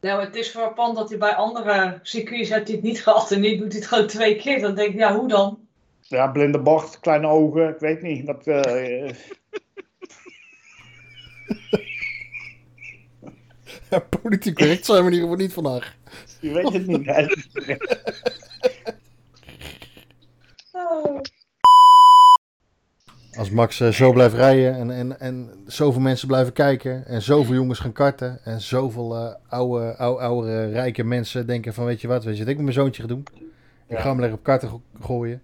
[0.00, 3.30] Nou, het is verpand dat hij bij andere circuits heeft hij het niet gehad.
[3.30, 4.60] En nu doet hij het gewoon twee keer.
[4.60, 5.61] Dan denk ik, ja, hoe dan?
[6.12, 7.68] Ja, blinde bocht, kleine ogen.
[7.68, 8.26] Ik weet niet.
[8.26, 9.10] Dat, eh,
[13.90, 15.96] Ja, politiek correct zijn we in ieder geval niet vandaag.
[16.40, 17.06] je weet het niet.
[17.06, 17.26] hè.
[20.72, 21.20] Oh.
[23.38, 27.54] Als Max eh, zo blijft rijden en, en, en zoveel mensen blijven kijken en zoveel
[27.54, 32.08] jongens gaan karten en zoveel eh, oude, oude, oude rijke mensen denken van weet je
[32.08, 33.24] wat, weet je wat ik met mijn zoontje ga doen?
[33.88, 35.42] Ik ga hem lekker op karten go- gooien.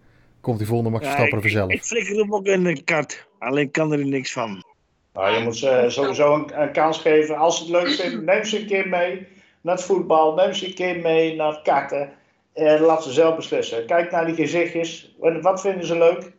[0.49, 1.71] Komt die volgende Max Ja, Verstappen er vanzelf.
[1.71, 3.29] Ik flikker hem ook in de kart.
[3.39, 4.65] Alleen kan er niks van.
[5.13, 7.37] Nou, je moet ze sowieso een, een kans geven.
[7.37, 9.27] Als ze het leuk vinden, neem ze een keer mee
[9.61, 10.35] naar het voetbal.
[10.35, 12.13] Neem ze een keer mee naar het karten.
[12.55, 13.87] En laat ze zelf beslissen.
[13.87, 15.17] Kijk naar die gezichtjes.
[15.19, 16.33] Wat, wat vinden ze leuk?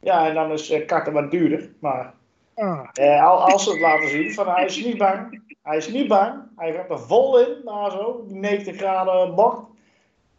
[0.00, 1.70] Ja, en dan is eh, karten wat duurder.
[1.80, 2.14] Maar
[2.54, 5.42] Ah, eh, al- als ze het laten zien, van hij is niet bang.
[5.62, 6.34] Hij is niet bang.
[6.56, 8.24] Hij gaat er vol in, daar zo.
[8.28, 9.62] Die 90 graden bocht.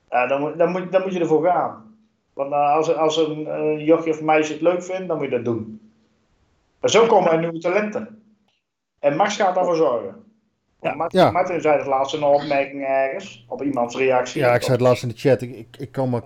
[0.10, 1.88] Ja, dan, moet- dan, moet, dan moet je ervoor gaan.
[2.40, 5.32] Want eh, als, als een eh, jochie of meisje het leuk vindt, dan moet je
[5.36, 5.82] dat doen.
[6.80, 8.22] Maar zo komen er nieuwe talenten.
[9.00, 10.16] En Max gaat daarvoor zorgen.
[10.82, 10.94] Ja.
[10.96, 11.32] Martin, Ja.
[11.32, 14.42] Martin zei het laatst een opmerking ergens, op iemands reactie.
[14.42, 15.42] Ja, ik zei het laatst in de chat.
[15.42, 16.22] Ik, ik, ik kan me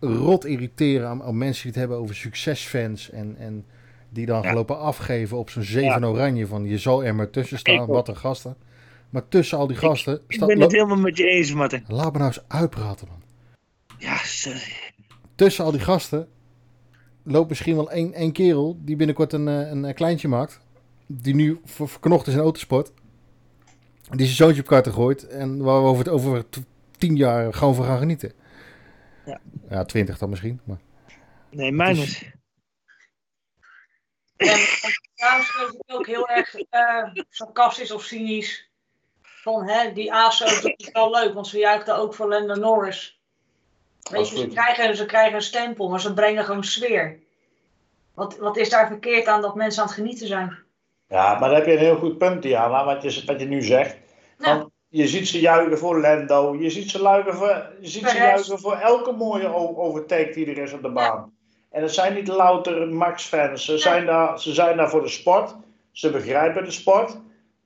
[0.00, 3.10] rot irriteren aan, aan mensen die het hebben over succesfans.
[3.10, 3.66] En, en
[4.08, 4.46] die dan Ja.
[4.46, 6.46] gaan lopen afgeven op zo'n zeven oranje.
[6.46, 8.56] Van je zal er maar tussen Ik staan, wat een gasten.
[9.10, 10.14] Maar tussen al die gasten.
[10.26, 11.84] Ik staat, ben lo- het helemaal met je eens, Martin.
[11.88, 13.18] Laat me nou eens uitpraten, man.
[13.98, 14.72] Ja, sorry.
[15.40, 16.28] Tussen al die gasten
[17.24, 20.60] loopt misschien wel één, één kerel die binnenkort een, eh, een, eh, kleintje maakt.
[21.06, 22.92] Die nu ver- verknocht is in autosport.
[24.10, 25.26] Die zijn zoontje op karten gooit.
[25.26, 26.44] En waar we over, het, over
[26.98, 28.32] tien jaar gewoon van gaan genieten.
[29.26, 29.40] Ja.
[29.68, 30.60] Ja, twintig dan misschien.
[30.64, 30.80] Maar.
[31.50, 32.22] Nee, mijn is...
[34.36, 34.58] En
[35.14, 38.70] daarom schreef ik ook heel erg eh, sarcastisch of cynisch.
[39.22, 43.19] Van hè, die ASO dat is wel leuk, want ze juichten ook voor Lando Norris.
[44.10, 47.18] Weet je, ze krijgen, ze krijgen een stempel, maar ze brengen gewoon sfeer.
[48.14, 50.58] Wat, wat is daar verkeerd aan dat mensen aan het genieten zijn?
[51.08, 53.62] Ja, maar daar heb je een heel goed punt, Diana, wat je, wat je nu
[53.62, 53.96] zegt.
[54.38, 58.08] Nou, Want je ziet ze juichen voor Lando, je ziet ze, juichen voor, je ziet
[58.08, 61.32] ze juichen voor elke mooie overtake die er is op de baan.
[61.70, 65.54] En het zijn niet louter Max-fans, ze, zijn daar, ze zijn daar voor de sport,
[65.92, 67.16] ze begrijpen de sport,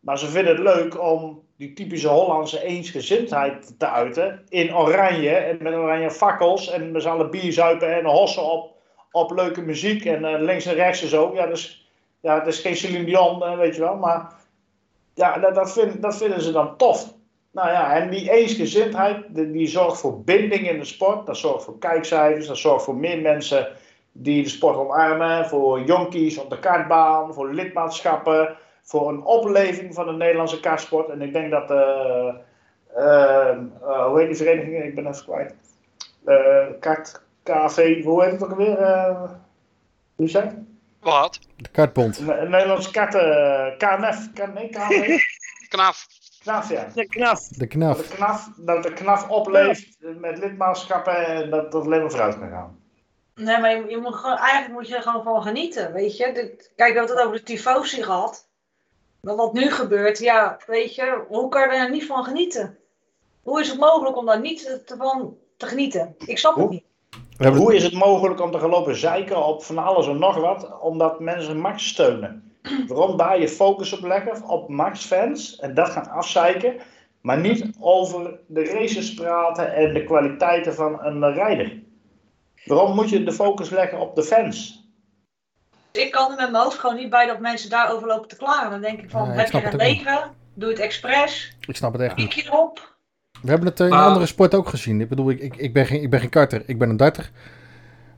[0.00, 5.58] maar ze vinden het leuk om die typische Hollandse eensgezindheid te uiten in oranje en
[5.62, 8.72] met oranje fakkels en met z'n allen bier zuipen en hossen op,
[9.10, 11.30] op leuke muziek en eh, links en rechts en zo.
[11.34, 11.88] Ja, dus,
[12.20, 14.32] ja, het is geen Celine Dion, eh, weet je wel, maar
[15.14, 17.14] ja, dat, dat, dat vinden ze dan tof.
[17.54, 21.26] Nou ja, en die eensgezindheid, die, die zorgt voor binding in de sport.
[21.26, 23.68] Dat zorgt voor kijkcijfers, dat zorgt voor meer mensen
[24.12, 25.46] die de sport omarmen.
[25.46, 31.08] Voor jonkies op de kartbaan, voor lidmaatschappen, voor een opleving van de Nederlandse kartsport.
[31.08, 32.34] En ik denk dat, eh
[32.96, 33.48] eh,
[33.82, 34.84] eh, hoe heet die vereniging?
[34.84, 35.54] Ik ben even kwijt.
[36.24, 38.78] Eh kart, KV, hoe heet het ook alweer?
[38.78, 39.30] eh
[40.14, 40.50] hoe je?
[41.00, 41.38] Wat?
[41.56, 42.18] De kartbond.
[42.18, 45.22] Een Nederlandse karten, KNF, K- nee, KNF,
[45.68, 46.06] Knaf.
[46.42, 46.86] KNAF, ja.
[46.94, 47.40] De knaf.
[47.48, 47.96] De Dat knaf.
[48.08, 52.48] de knaf, dat de knaf opleeft met lidmaatschappen en dat dat alleen maar vooruit kan
[52.50, 52.78] gaan.
[53.34, 56.32] Nee, maar je, je moet gewoon, eigenlijk moet je er gewoon van genieten, weet je.
[56.32, 58.48] Dit, kijk, we hebben het over de tifosi gehad.
[59.24, 62.78] Maar wat nu gebeurt, ja, weet je, hoe kan je er niet van genieten?
[63.42, 66.14] Hoe is het mogelijk om daar niet te, van te genieten?
[66.26, 66.84] Ik snap het niet.
[67.56, 70.80] Hoe is het mogelijk om te gaan lopen zeiken op van alles en nog wat,
[70.80, 72.52] omdat mensen Max steunen?
[72.86, 76.76] Waarom daar je focus op leggen, op Max-fans, en dat gaan afzeiken,
[77.20, 81.82] maar niet over de races praten en de kwaliteiten van een rijder?
[82.64, 84.83] Waarom moet je de focus leggen op de fans?
[86.02, 88.70] Ik kan er met mijn hoofd gewoon niet bij dat mensen daarover lopen te klagen.
[88.70, 90.20] Dan denk ik van, ik heb je een leven?
[90.54, 91.56] Doe het expres.
[91.66, 92.28] Ik snap het echt niet.
[92.28, 92.96] Piek je erop.
[93.42, 95.00] We hebben het eh, in Maar- andere sport ook gezien.
[95.00, 97.30] Ik bedoel, ik, ik, ik, ben, geen, ik ben geen karter, ik ben een darter.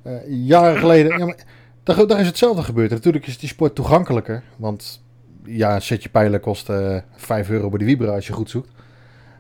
[0.03, 1.19] Eh, jaren geleden.
[1.19, 1.37] Ja, maar,
[1.83, 2.91] daar, daar is hetzelfde gebeurd.
[2.91, 4.43] Natuurlijk is die sport toegankelijker.
[4.57, 5.03] Want
[5.45, 8.71] ja, een setje pijlen kost eh 5 euro bij de Vibra als je goed zoekt.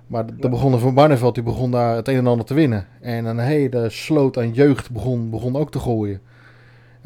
[0.06, 2.86] Maar de begonnen van Barneveld, die begon daar het een en ander te winnen.
[3.00, 6.20] En een hele sloot aan jeugd begon, begon ook te gooien.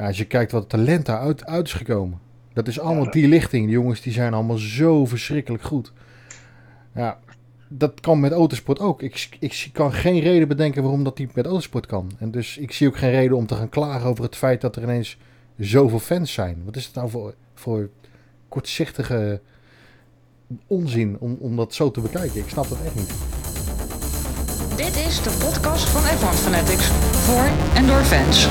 [0.00, 2.18] Ja, als je kijkt wat talent daar uit, uit is gekomen.
[2.52, 3.10] Dat is allemaal Ja.
[3.10, 3.64] die lichting.
[3.64, 5.92] Die jongens die zijn allemaal zo verschrikkelijk goed.
[6.94, 7.18] Ja,
[7.68, 9.02] dat kan met autosport ook.
[9.02, 12.10] Ik, ik kan geen reden bedenken waarom dat niet met autosport kan.
[12.18, 14.76] En dus ik zie ook geen reden om te gaan klagen over het feit dat
[14.76, 15.18] er ineens
[15.58, 16.62] zoveel fans zijn.
[16.64, 17.88] Wat is het nou voor, voor
[18.48, 19.40] kortzichtige
[20.66, 22.40] onzin om, om dat zo te bekijken?
[22.40, 23.12] Ik snap dat echt niet.
[24.76, 26.86] Dit is de podcast van F1 Fanatics
[27.26, 28.48] voor en door fans.